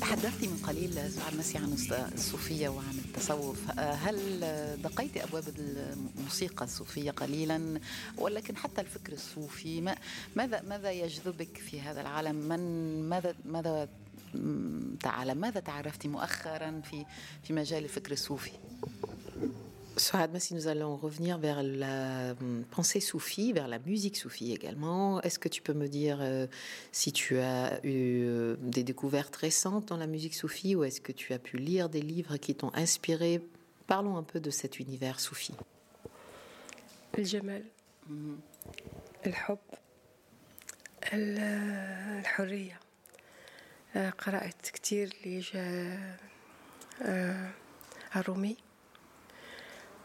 تحدثتي 0.00 0.46
من 0.46 0.56
قليل 0.56 1.12
سعاد 1.12 1.36
مسي 1.38 1.58
عن 1.58 1.76
الصوفية 2.14 2.68
وعن 2.68 2.98
التصوف. 3.04 3.70
هل 3.78 4.40
دقيت 4.82 5.16
أبواب 5.16 5.44
الموسيقى 5.58 6.64
الصوفية 6.64 7.10
قليلا؟ 7.10 7.80
ولكن 8.18 8.56
حتى 8.56 8.80
الفكر 8.80 9.12
الصوفي 9.12 9.94
ماذا 10.36 10.62
ماذا 10.62 10.92
يجذبك 10.92 11.56
في 11.56 11.80
هذا 11.80 12.00
العالم؟ 12.00 12.36
من 12.36 13.02
ماذا 13.08 13.34
ماذا 13.44 13.88
تعالى 14.99 15.35
ماذا 15.35 15.59
تعرفتي 15.59 16.07
مؤخرا 16.07 16.81
في 16.83 17.05
في 17.43 17.53
مجال 17.53 17.83
الفكر 17.83 18.11
الصوفي 18.11 18.51
Souad, 19.97 20.37
si 20.37 20.53
nous 20.53 20.67
allons 20.67 20.95
revenir 20.95 21.39
vers 21.39 21.63
la 21.63 22.35
pensée 22.69 22.99
soufie, 22.99 23.51
vers 23.51 23.67
la 23.67 23.79
musique 23.79 24.15
soufie 24.15 24.53
également, 24.53 25.19
est-ce 25.23 25.39
que 25.39 25.49
tu 25.49 25.63
peux 25.63 25.73
me 25.73 25.87
dire 25.87 26.19
euh, 26.21 26.45
si 26.91 27.11
tu 27.11 27.39
as 27.39 27.83
eu 27.83 28.21
euh, 28.25 28.55
des 28.61 28.83
découvertes 28.83 29.35
récentes 29.35 29.87
dans 29.87 29.97
la 29.97 30.05
musique 30.05 30.35
soufie 30.35 30.75
ou 30.75 30.83
est-ce 30.83 31.01
que 31.01 31.11
tu 31.11 31.33
as 31.33 31.39
pu 31.39 31.57
lire 31.57 31.89
des 31.89 32.01
livres 32.01 32.37
qui 32.37 32.53
t'ont 32.53 32.71
inspiré 32.75 33.41
Parlons 33.87 34.17
un 34.17 34.23
peu 34.23 34.39
de 34.39 34.51
cet 34.51 34.79
univers 34.79 35.19
soufi. 35.19 35.53
الجمال 37.17 37.63
الحب 39.25 39.57
الحرية 41.13 42.79
قرأت 42.79 42.80
كتير 42.80 42.80
الرومي 48.15 48.57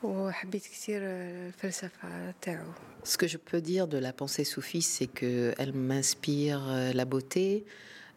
وحبيت 0.02 0.62
كتير 0.62 1.00
الفلسفة 1.02 2.30
تاعو 2.42 2.72
Ce 3.04 3.16
que 3.16 3.26
je 3.26 3.36
peux 3.36 3.60
dire 3.60 3.88
de 3.88 3.98
la 3.98 4.12
pensée 4.12 4.44
soufie, 4.44 4.82
c'est 4.82 5.08
qu'elle 5.08 5.72
m'inspire 5.72 6.60
la 6.94 7.04
beauté, 7.04 7.64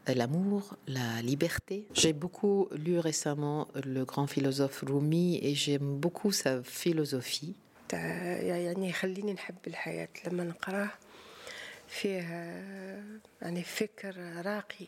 l'amour, 0.07 0.75
la 0.87 1.21
liberté. 1.23 1.87
J'ai 1.93 2.13
beaucoup 2.13 2.67
lu 2.71 2.99
récemment 2.99 3.67
le 3.83 4.05
grand 4.05 4.27
philosophe 4.27 4.83
Rumi 4.87 5.39
et 5.41 5.55
j'aime 5.55 5.97
beaucoup 5.97 6.31
sa 6.31 6.61
philosophie. 6.63 7.55
يعني 7.93 8.89
يخليني 8.89 9.33
نحب 9.33 9.55
الحياة 9.67 10.09
لما 10.27 10.43
نقراه 10.43 10.89
فيه 11.87 12.19
يعني 13.41 13.63
فكر 13.63 14.15
راقي 14.45 14.87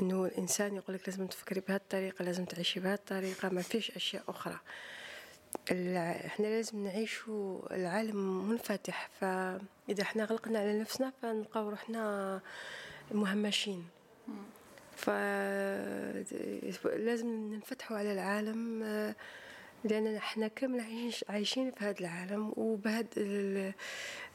إنه 0.00 0.26
الإنسان 0.26 0.76
يقول 0.76 0.96
لك 0.96 1.08
لازم 1.08 1.26
تفكري 1.26 1.60
بهذه 1.60 1.76
الطريقة 1.76 2.24
لازم 2.24 2.44
تعيشي 2.44 2.80
بهذه 2.80 2.94
الطريقة 2.94 3.48
ما 3.48 3.62
فيش 3.62 3.90
أشياء 3.90 4.22
أخرى. 4.28 4.58
إحنا 6.26 6.46
لازم 6.46 6.84
نعيشوا 6.84 7.74
العالم 7.76 8.48
منفتح. 8.48 9.10
فاذا 9.20 10.02
إحنا 10.02 10.24
غلقنا 10.24 10.58
على 10.58 10.80
نفسنا 10.80 11.12
فنلقاو 11.22 11.68
روحنا 11.68 12.40
مهمشين. 13.12 13.84
فلازم 16.82 17.26
ننفتحوا 17.26 17.96
على 17.96 18.12
العالم 18.12 18.82
لأن 19.84 20.16
إحنا 20.16 20.48
كامل 20.48 21.12
عايشين 21.28 21.70
في 21.70 21.84
هذا 21.84 22.00
العالم 22.00 22.52
وبهذا 22.56 23.08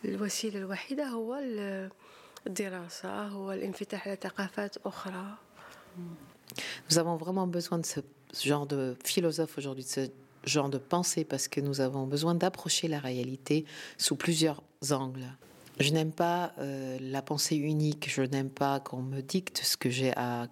الوسيلة 0.06 0.60
الوحيدة 0.60 1.04
هو 1.04 1.36
الدراسة 2.48 3.22
هو 3.28 3.52
الانفتاح 3.52 4.08
على 4.08 4.18
ثقافات 4.22 4.78
أخرى. 4.78 5.38
Nous 6.90 6.98
avons 6.98 7.16
vraiment 7.16 7.48
besoin 7.48 7.78
de 7.78 7.86
ce 7.86 8.02
genre 8.48 8.66
de 8.66 8.96
philosophe 9.04 9.58
aujourd'hui, 9.58 9.84
de 9.84 9.90
ce 9.90 10.10
genre 10.46 10.70
de 10.70 10.78
pensée, 10.78 11.24
parce 11.24 11.48
que 11.48 11.62
nous 11.62 11.82
avons 11.82 12.08
besoin 12.08 12.36
d'approcher 12.36 12.88
la 12.88 13.00
réalité 13.00 13.66
sous 13.98 14.16
plusieurs 14.16 14.64
angles. 14.92 15.28
Je 15.80 15.92
n'aime 15.94 16.12
pas 16.12 16.52
euh, 16.60 16.98
la 17.00 17.22
pensée 17.22 17.56
unique, 17.56 18.10
je 18.10 18.22
n'aime 18.22 18.50
pas 18.50 18.80
qu'on 18.82 19.02
me 19.02 19.22
dicte 19.22 19.62
ce 19.64 19.78
que 19.78 19.90
j'ai 19.90 20.12
à, 20.16 20.48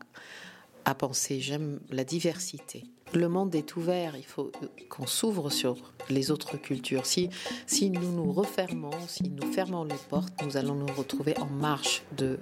penser, 0.98 1.42
j'aime 1.42 1.82
la 1.90 2.06
diversité. 2.06 2.86
Le 3.14 3.28
monde 3.28 3.54
est 3.56 3.76
ouvert, 3.76 4.16
il 4.16 4.26
faut 4.26 4.52
qu'on 4.90 5.06
s'ouvre 5.06 5.50
sur 5.50 5.94
les 6.10 6.32
autres 6.32 6.56
cultures. 6.56 7.06
Si, 7.06 7.30
nous 7.90 8.12
nous 8.12 8.32
refermons, 8.32 8.92
si 9.08 9.30
nous 9.30 9.52
fermons 9.52 9.84
les 9.84 9.96
portes, 10.10 10.34
nous 10.46 10.56
allons 10.56 10.76
nous 10.76 10.94
retrouver 10.94 11.38
en 11.40 11.48
marche 11.48 12.04
de 12.18 12.38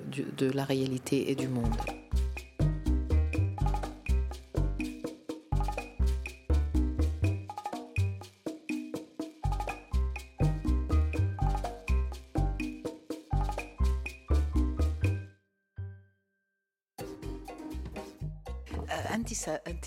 la 0.54 0.63
réalité 0.63 1.32
et 1.32 1.36
du 1.36 1.48
monde. 1.48 1.74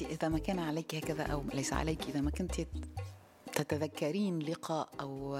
إذا 0.09 0.29
ما 0.29 0.39
كان 0.39 0.59
عليك 0.59 0.95
هكذا 0.95 1.23
أو 1.23 1.45
ليس 1.55 1.73
عليك 1.73 2.09
إذا 2.09 2.21
ما 2.21 2.31
كنت 2.31 2.61
تتذكرين 3.53 4.39
لقاء 4.39 4.89
أو 5.01 5.39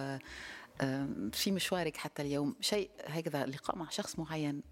في 1.33 1.51
مشوارك 1.51 1.97
حتى 1.97 2.23
اليوم 2.23 2.55
شيء 2.61 2.91
هكذا 3.07 3.47
لقاء 3.47 3.77
مع 3.77 3.89
شخص 3.91 4.19
معين 4.19 4.63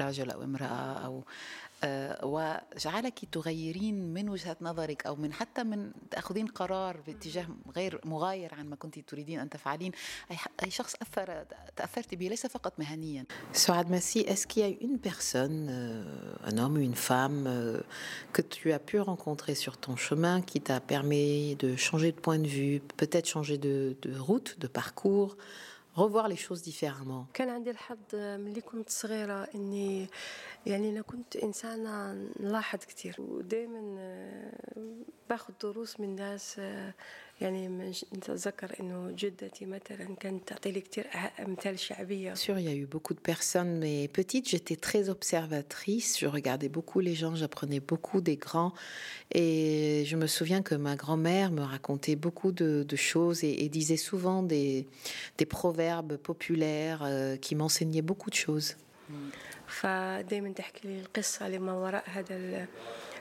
رجل 0.00 0.30
أو 0.30 0.44
امرأة 0.44 1.04
أو 1.04 1.18
آه، 1.18 1.22
وجعلك 2.23 3.19
تغيرين 3.31 4.13
من 4.13 4.29
وجهة 4.29 4.57
نظرك 4.61 5.05
أو 5.05 5.15
من 5.15 5.33
حتى 5.33 5.63
من 5.63 5.91
تأخذين 6.11 6.47
قرار 6.47 6.97
باتجاه 7.07 7.47
غير 7.75 8.01
مغاير 8.05 8.53
عن 8.53 8.69
ما 8.69 8.75
كنت 8.75 8.99
تريدين 8.99 9.39
أن 9.39 9.49
تفعلين 9.49 9.91
أي 10.63 10.71
شخص 10.71 10.95
أثر 11.01 11.45
تأثرت 11.75 12.15
به 12.15 12.27
ليس 12.27 12.47
فقط 12.47 12.79
مهنيا 12.79 13.25
Soad 13.53 13.89
Massi, 13.89 14.19
est-ce 14.21 14.47
qu'il 14.47 14.63
y 14.63 14.65
a 14.65 14.75
une 14.81 14.97
personne, 14.97 15.67
euh, 15.69 16.03
un 16.43 16.57
homme 16.57 16.75
ou 16.77 16.79
une 16.79 16.95
femme 16.95 17.45
euh, 17.47 17.81
que 18.31 18.41
tu 18.41 18.71
as 18.71 18.79
pu 18.79 18.99
rencontrer 18.99 19.55
sur 19.55 19.77
ton 19.77 19.95
chemin 19.95 20.41
qui 20.41 20.59
t'a 20.61 20.79
permis 20.79 21.55
de 21.57 21.75
changer 21.75 22.11
de 22.11 22.19
point 22.19 22.39
de 22.39 22.47
vue, 22.47 22.81
peut-être 22.97 23.27
changer 23.27 23.57
de, 23.57 23.95
de 24.01 24.17
route, 24.17 24.57
de 24.59 24.67
parcours 24.67 25.37
revoir 26.02 26.28
les 26.28 26.36
choses 26.36 26.62
différemment. 26.62 27.26
كان 27.34 27.48
عندي 27.48 27.70
الحظ 27.70 27.98
ملي 28.14 28.60
كنت 28.60 28.90
صغيرة 28.90 29.48
إني 29.54 30.08
يعني 30.66 30.90
أنا 30.90 31.02
كنت 31.02 31.36
إنسانة 31.36 32.12
نلاحظ 32.40 32.78
كثير 32.78 33.16
ودائما 33.18 33.80
باخذ 35.30 35.52
دروس 35.62 36.00
من 36.00 36.16
ناس 36.16 36.60
Il 42.58 42.64
y 42.64 42.68
a 42.68 42.74
eu 42.74 42.86
beaucoup 42.86 43.14
de 43.14 43.20
personnes, 43.20 43.78
mais 43.78 44.08
petite, 44.08 44.48
j'étais 44.48 44.74
très 44.74 45.08
observatrice, 45.08 46.18
je 46.18 46.26
regardais 46.26 46.68
beaucoup 46.68 47.00
les 47.00 47.14
gens, 47.14 47.36
j'apprenais 47.36 47.80
beaucoup 47.80 48.20
des 48.20 48.36
grands, 48.36 48.72
et 49.32 50.04
je 50.06 50.16
me 50.16 50.26
souviens 50.26 50.62
que 50.62 50.74
ma 50.74 50.96
grand-mère 50.96 51.52
me 51.52 51.62
racontait 51.62 52.16
beaucoup 52.16 52.50
de, 52.50 52.84
choses 52.96 53.44
et, 53.44 53.68
disait 53.68 53.96
souvent 53.96 54.42
des, 54.42 54.86
des 55.36 55.46
proverbes 55.46 56.16
populaires 56.16 57.02
euh, 57.04 57.36
qui 57.36 57.54
m'enseignaient 57.54 58.02
beaucoup 58.02 58.30
de 58.30 58.34
choses. 58.34 58.76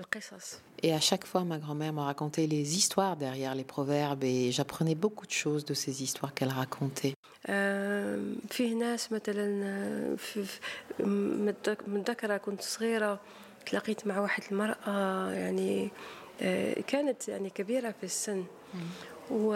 القصص 0.01 0.59
Et 0.83 0.95
à 0.95 1.01
chaque 1.01 1.27
fois, 1.27 1.45
ma 1.45 1.59
grand-mère 1.59 1.93
me 1.93 2.01
racontait 2.01 2.47
les 2.47 2.77
histoires 2.79 3.17
derrière 3.17 3.55
les 3.55 3.65
proverbes 3.65 4.25
et 4.25 4.51
j'apprenais 4.51 4.95
beaucoup 4.95 5.27
de 5.27 5.33
choses 5.33 5.65
de 5.67 5.75
ces 5.75 6.03
histoires 6.03 6.33
qu'elle 6.35 6.49
racontait. 6.49 7.15
فيه 8.51 8.75
ناس 8.75 9.13
مثلا 9.13 10.17
متذكرة 11.87 12.37
كنت 12.37 12.63
صغيرة 12.63 13.21
تلاقيت 13.67 14.07
مع 14.07 14.21
واحد 14.21 14.43
المرأة 14.53 15.31
يعني 15.33 15.91
كانت 16.87 17.29
يعني 17.29 17.51
كبيرة 17.51 17.95
في 18.01 18.05
السن 18.05 18.45
و 19.31 19.55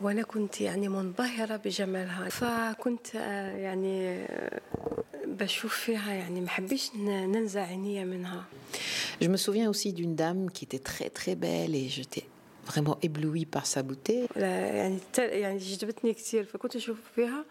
وأنا 0.00 0.22
كنت 0.22 0.60
يعني 0.60 0.88
منبهرة 0.88 1.56
بجمالها. 1.56 2.28
فكنت 2.28 3.14
يعني 3.14 4.26
بشوف 5.26 5.74
فيها 5.74 6.12
يعني 6.12 6.40
ما 6.40 6.48
حبيش 6.48 6.90
ننزع 6.96 7.62
عينيا 7.62 8.04
منها. 8.04 8.44
Je 9.22 9.28
me 9.28 9.36
souviens 9.36 9.68
aussi 9.68 9.92
d'une 9.92 10.14
dame 10.14 10.50
qui 10.50 10.64
était 10.64 10.84
très 10.92 11.10
très 11.10 11.34
belle 11.34 11.74
et 11.74 11.88
j'étais 11.88 12.24
vraiment 12.66 12.96
éblouie 13.02 13.46
par 13.46 13.66
sa 13.66 13.82
beauté. 13.82 14.26
يعني 14.36 14.98
يعني 15.18 15.58
جذبتني 15.58 16.14
كثير 16.14 16.44
فكنت 16.44 16.76
أشوف 16.76 16.96
فيها 17.16 17.44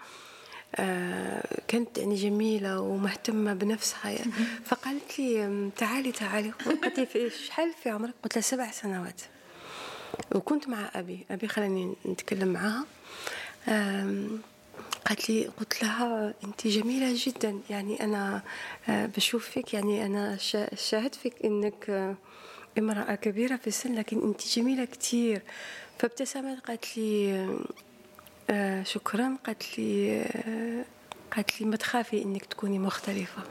كانت 1.67 1.97
يعني 1.97 2.15
جميلة 2.15 2.81
ومهتمة 2.81 3.53
بنفسها. 3.53 4.17
فقالت 4.69 5.19
لي 5.19 5.69
تعالي 5.77 6.11
تعالي. 6.11 6.49
قالت 6.49 6.99
لي 6.99 7.05
في 7.05 7.29
شحال 7.29 7.73
في 7.83 7.89
عمرك؟ 7.89 8.13
قلت 8.23 8.35
لها 8.35 8.41
سبع 8.41 8.71
سنوات. 8.71 9.21
وكنت 10.35 10.67
مع 10.67 10.89
أبي. 10.95 11.25
أبي 11.31 11.47
خلاني 11.47 11.93
نتكلم 12.05 12.47
معها 12.47 12.85
قالت 15.07 15.29
لي 15.29 15.47
قلت 15.59 15.83
لها 15.83 16.33
أنت 16.43 16.67
جميلة 16.67 17.13
جدا. 17.25 17.59
يعني 17.69 18.03
أنا 18.03 18.41
بشوف 18.87 19.49
فيك 19.49 19.73
يعني 19.73 20.05
أنا 20.05 20.37
شاهدت 20.75 21.15
فيك 21.15 21.33
أنك 21.45 22.15
امرأة 22.77 23.15
كبيرة 23.15 23.55
في 23.55 23.67
السن 23.67 23.95
لكن 23.95 24.21
أنت 24.21 24.47
جميلة 24.47 24.85
كتير. 24.85 25.41
فابتسمت 25.99 26.59
قالت 26.65 26.97
لي 26.97 27.47
شكرا. 28.85 29.37
قالت 29.45 29.79
لي 29.79 30.21
قالت 31.35 31.61
لي 31.61 31.67
ما 31.67 31.75
تخافي 31.75 32.23
إنك 32.23 32.45
تكوني 32.45 32.79
مختلفة. 32.79 33.43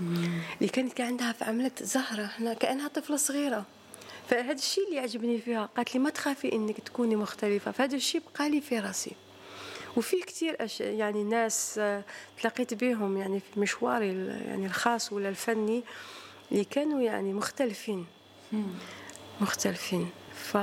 اللي 0.00 0.68
كانت 0.72 1.00
عندها 1.00 1.32
في 1.32 1.44
عملة 1.44 1.70
زهرة 1.80 2.30
هنا 2.38 2.54
كأنها 2.54 2.88
طفلة 2.88 3.16
صغيرة. 3.16 3.66
فهذا 4.28 4.52
الشيء 4.52 4.84
اللي 4.84 4.96
يعجبني 4.96 5.38
فيها 5.38 5.68
قالت 5.76 5.94
لي 5.94 6.00
ما 6.00 6.10
تخافي 6.10 6.52
إنك 6.52 6.80
تكوني 6.80 7.16
مختلفة 7.16 7.70
فهذا 7.70 7.96
الشيء 7.96 8.22
بقى 8.34 8.50
لي 8.50 8.60
في 8.60 8.78
راسي. 8.78 9.12
وفي 9.96 10.20
كثير 10.20 10.64
أش... 10.64 10.80
يعني 10.80 11.24
ناس 11.24 11.80
تلاقيت 12.40 12.74
بهم 12.74 13.16
يعني 13.16 13.40
في 13.40 13.60
مشواري 13.60 14.26
يعني 14.26 14.66
الخاص 14.66 15.12
ولا 15.12 15.28
الفني 15.28 15.82
اللي 16.52 16.64
كانوا 16.64 17.00
يعني 17.00 17.32
مختلفين. 17.32 18.06
مختلفين. 19.40 20.10
ف 20.34 20.56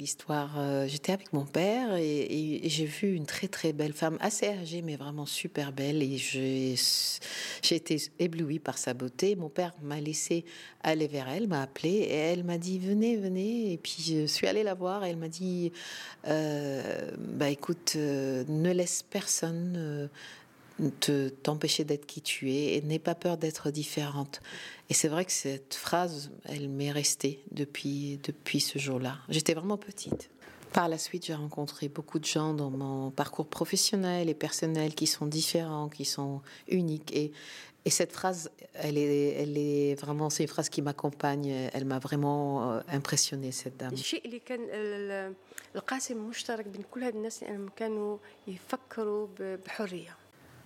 L'histoire, 0.00 0.58
euh, 0.58 0.88
j'étais 0.88 1.12
avec 1.12 1.32
mon 1.32 1.44
père 1.44 1.94
et, 1.94 2.60
j'ai 2.64 2.84
vu 2.84 3.14
une 3.14 3.26
très 3.26 3.46
très 3.46 3.72
belle 3.72 3.92
femme, 3.92 4.18
assez 4.20 4.48
âgée 4.48 4.82
mais 4.82 4.96
vraiment 4.96 5.24
super 5.24 5.72
belle 5.72 6.02
et 6.02 6.16
j'ai 6.16 6.74
été 7.70 8.02
éblouie 8.18 8.58
par 8.58 8.76
sa 8.76 8.92
beauté. 8.92 9.36
Mon 9.36 9.48
père 9.48 9.72
m'a 9.82 10.00
laissé 10.00 10.44
aller 10.82 11.06
vers 11.06 11.28
elle, 11.28 11.46
m'a 11.46 11.62
appelé 11.62 11.90
et 11.90 12.14
elle 12.14 12.42
m'a 12.42 12.58
dit 12.58 12.80
venez, 12.80 13.16
venez. 13.16 13.72
Et 13.72 13.78
puis 13.78 14.02
je 14.04 14.26
suis 14.26 14.48
allée 14.48 14.64
la 14.64 14.74
voir 14.74 15.04
et 15.04 15.10
elle 15.10 15.16
m'a 15.16 15.28
dit 15.28 15.72
euh, 16.26 17.12
bah 17.18 17.50
écoute, 17.50 17.92
euh, 17.96 18.42
ne 18.48 18.72
laisse 18.72 19.04
personne 19.04 20.10
t'empêcher 21.42 21.84
d'être 21.84 22.06
qui 22.06 22.22
tu 22.22 22.52
es 22.52 22.76
et 22.76 22.82
n'aie 22.82 22.98
pas 22.98 23.14
peur 23.14 23.36
d'être 23.36 23.70
différente. 23.70 24.40
Et 24.90 24.94
c'est 24.94 25.08
vrai 25.08 25.24
que 25.24 25.32
cette 25.32 25.74
phrase, 25.74 26.30
elle 26.44 26.68
m'est 26.68 26.92
restée 26.92 27.42
depuis, 27.50 28.18
depuis 28.22 28.60
ce 28.60 28.78
jour-là. 28.78 29.18
J'étais 29.28 29.54
vraiment 29.54 29.76
petite. 29.76 30.30
Par 30.72 30.88
la 30.88 30.98
suite, 30.98 31.26
j'ai 31.26 31.34
rencontré 31.34 31.88
beaucoup 31.88 32.18
de 32.18 32.24
gens 32.24 32.52
dans 32.52 32.70
mon 32.70 33.10
parcours 33.10 33.46
professionnel 33.46 34.28
et 34.28 34.34
personnel 34.34 34.94
qui 34.94 35.06
sont 35.06 35.26
différents, 35.26 35.88
qui 35.88 36.04
sont 36.04 36.42
uniques. 36.68 37.10
Et, 37.16 37.32
et 37.84 37.90
cette 37.90 38.12
phrase, 38.12 38.50
elle 38.74 38.98
est, 38.98 39.30
elle 39.42 39.56
est 39.56 39.94
vraiment, 39.94 40.28
c'est 40.28 40.42
une 40.42 40.48
phrase 40.48 40.68
qui 40.68 40.82
m'accompagne. 40.82 41.70
Elle 41.72 41.86
m'a 41.86 41.98
vraiment 41.98 42.70
euh, 42.70 42.80
impressionnée, 42.88 43.50
cette 43.50 43.78
dame. 43.78 43.94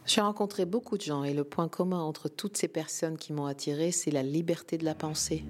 J'ai 0.05 0.21
rencontré 0.21 0.65
beaucoup 0.65 0.97
de 0.97 1.03
gens 1.03 1.25
et 1.25 1.33
le 1.33 1.45
point 1.45 1.69
commun 1.69 2.01
entre 2.01 2.29
toutes 2.29 2.57
ces 2.57 2.69
personnes 2.69 3.17
qui 3.17 3.33
m'ont 3.33 3.47
attiré, 3.47 3.93
c'est 3.93 4.11
la 4.11 4.23
liberté 4.23 4.79
de 4.79 4.85
la 4.85 4.95
pensée. 4.95 5.45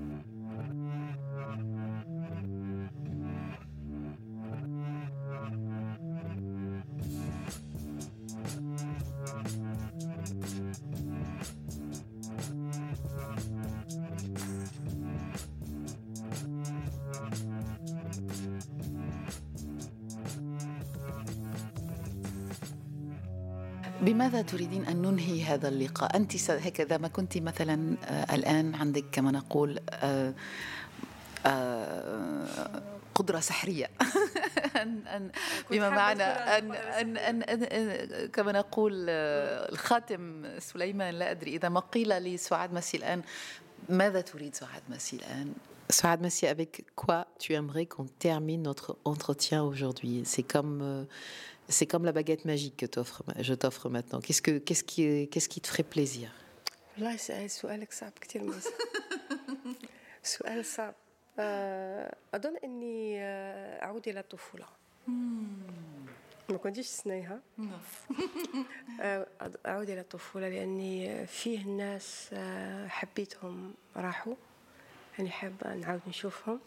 بماذا 24.02 24.42
تريدين 24.42 24.84
أن 24.84 25.02
ننهي 25.02 25.42
هذا 25.42 25.68
اللقاء؟ 25.68 26.16
أنت 26.16 26.50
هكذا 26.50 26.98
ما 26.98 27.08
كنت 27.08 27.38
مثلا 27.38 27.96
آه، 28.04 28.34
الآن 28.34 28.74
عندك 28.74 29.04
كما 29.12 29.30
نقول 29.30 29.80
آه، 29.90 30.34
آه، 31.46 32.82
قدرة 33.14 33.40
سحرية. 33.40 33.90
أن 34.82 35.06
أن 35.06 35.30
بما 35.70 35.90
معنى 35.90 36.22
أن, 36.22 36.72
أن, 36.74 37.16
أن, 37.16 37.42
أن 37.42 38.28
كما 38.28 38.52
نقول 38.52 38.92
الخاتم 39.08 40.44
سليمان 40.58 41.14
لا 41.14 41.30
أدري 41.30 41.56
إذا 41.56 41.68
ما 41.68 41.80
قيل 41.80 42.08
لسعاد 42.08 42.72
مسي 42.72 42.96
الآن. 42.96 43.22
ماذا 43.88 44.20
تريد 44.20 44.54
سعاد 44.54 44.82
مسي 44.88 45.16
الآن؟ 45.16 45.54
Saad 45.89 46.21
Massi, 46.21 46.47
avec 46.47 46.85
quoi 46.95 47.27
tu 47.39 47.53
aimerais 47.53 47.85
qu'on 47.85 48.05
termine 48.05 48.63
notre 48.63 48.97
entretien 49.05 49.63
aujourd'hui 49.63 50.23
C'est 50.25 50.43
comme 50.43 50.81
euh, 50.81 51.03
c'est 51.69 51.85
comme 51.85 52.05
la 52.05 52.11
baguette 52.11 52.45
magique 52.45 52.77
que 52.77 52.85
t'offre, 52.85 53.23
je 53.39 53.53
t'offre 53.53 53.89
maintenant. 53.89 54.19
Qu'est-ce, 54.19 54.41
que, 54.41 54.57
qu'est-ce, 54.57 54.83
qui, 54.83 55.27
qu'est-ce 55.29 55.49
qui 55.49 55.61
te 55.61 55.67
ferait 55.67 55.83
plaisir 55.83 56.29
والله 56.97 57.47
سؤالك 57.47 57.91
صعب 57.93 58.11
كثير 58.21 58.43
موسى 58.43 58.69
سؤال 60.23 60.65
صعب 60.65 60.93
أظن 62.33 62.57
أني 62.63 63.23
أعود 63.83 64.07
إلى 64.07 64.19
الطفولة 64.19 64.65
ما 66.49 66.57
كنتش 66.63 66.85
سنيها 66.85 67.39
أعود 69.65 69.89
إلى 69.89 69.99
الطفولة 69.99 70.49
لأني 70.49 71.25
فيه 71.27 71.65
ناس 71.65 72.29
حبيتهم 72.87 73.73
راحوا 73.95 74.35
يعني 75.18 75.30
حابة 75.30 75.74
نعاود 75.74 76.00
نشوفهم. 76.06 76.60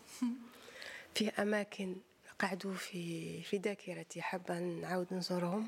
فيه 1.15 1.31
أماكن 1.39 1.95
قعدوا 2.39 2.73
في 2.73 3.41
في 3.43 3.57
ذاكرتي 3.57 4.21
حابة 4.21 4.59
نعاود 4.59 5.13
نزورهم. 5.13 5.67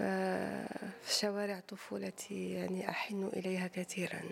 آه، 0.00 0.90
في 1.02 1.14
شوارع 1.14 1.60
طفولتي 1.60 2.50
يعني 2.50 2.88
أحن 2.90 3.24
إليها 3.36 3.66
كثيرا. 3.66 4.22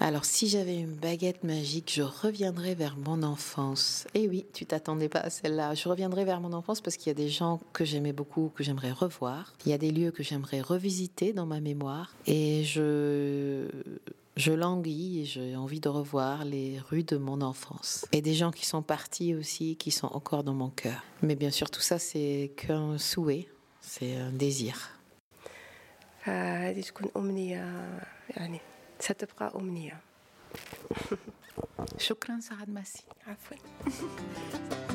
Alors, 0.00 0.24
si 0.24 0.48
j'avais 0.48 0.76
une 0.76 0.94
baguette 0.94 1.44
magique, 1.44 1.92
je 1.94 2.02
reviendrais 2.02 2.74
vers 2.74 2.96
mon 2.96 3.22
enfance. 3.22 4.06
Et 4.14 4.24
eh 4.24 4.28
oui, 4.28 4.44
tu 4.52 4.66
t'attendais 4.66 5.08
pas 5.08 5.20
à 5.20 5.30
celle-là. 5.30 5.74
Je 5.74 5.88
reviendrai 5.88 6.24
vers 6.24 6.40
mon 6.40 6.52
enfance 6.52 6.80
parce 6.80 6.96
qu'il 6.96 7.08
y 7.08 7.10
a 7.10 7.14
des 7.14 7.28
gens 7.28 7.60
que 7.72 7.84
j'aimais 7.84 8.12
beaucoup, 8.12 8.50
que 8.54 8.64
j'aimerais 8.64 8.92
revoir. 8.92 9.54
Il 9.66 9.70
y 9.70 9.74
a 9.74 9.78
des 9.78 9.90
lieux 9.90 10.10
que 10.10 10.22
j'aimerais 10.22 10.60
revisiter 10.60 11.32
dans 11.32 11.46
ma 11.46 11.60
mémoire. 11.60 12.12
Et 12.26 12.64
je, 12.64 13.68
je 14.36 14.52
languis 14.52 15.20
et 15.20 15.24
j'ai 15.24 15.56
envie 15.56 15.80
de 15.80 15.88
revoir 15.88 16.44
les 16.44 16.78
rues 16.78 17.04
de 17.04 17.16
mon 17.16 17.40
enfance. 17.40 18.06
Et 18.12 18.22
des 18.22 18.34
gens 18.34 18.50
qui 18.50 18.66
sont 18.66 18.82
partis 18.82 19.34
aussi, 19.34 19.76
qui 19.76 19.90
sont 19.90 20.08
encore 20.08 20.44
dans 20.44 20.54
mon 20.54 20.70
cœur. 20.70 21.02
Mais 21.22 21.34
bien 21.34 21.50
sûr, 21.50 21.70
tout 21.70 21.80
ça, 21.80 21.98
c'est 21.98 22.52
qu'un 22.56 22.98
souhait, 22.98 23.48
c'est 23.80 24.16
un 24.16 24.30
désir. 24.30 24.97
ستبقى 29.00 29.52
أمنية. 29.56 30.00
شكرا 31.98 32.40
سعد 32.40 32.70
ماسي 32.70 33.04
عفوا. 33.26 33.56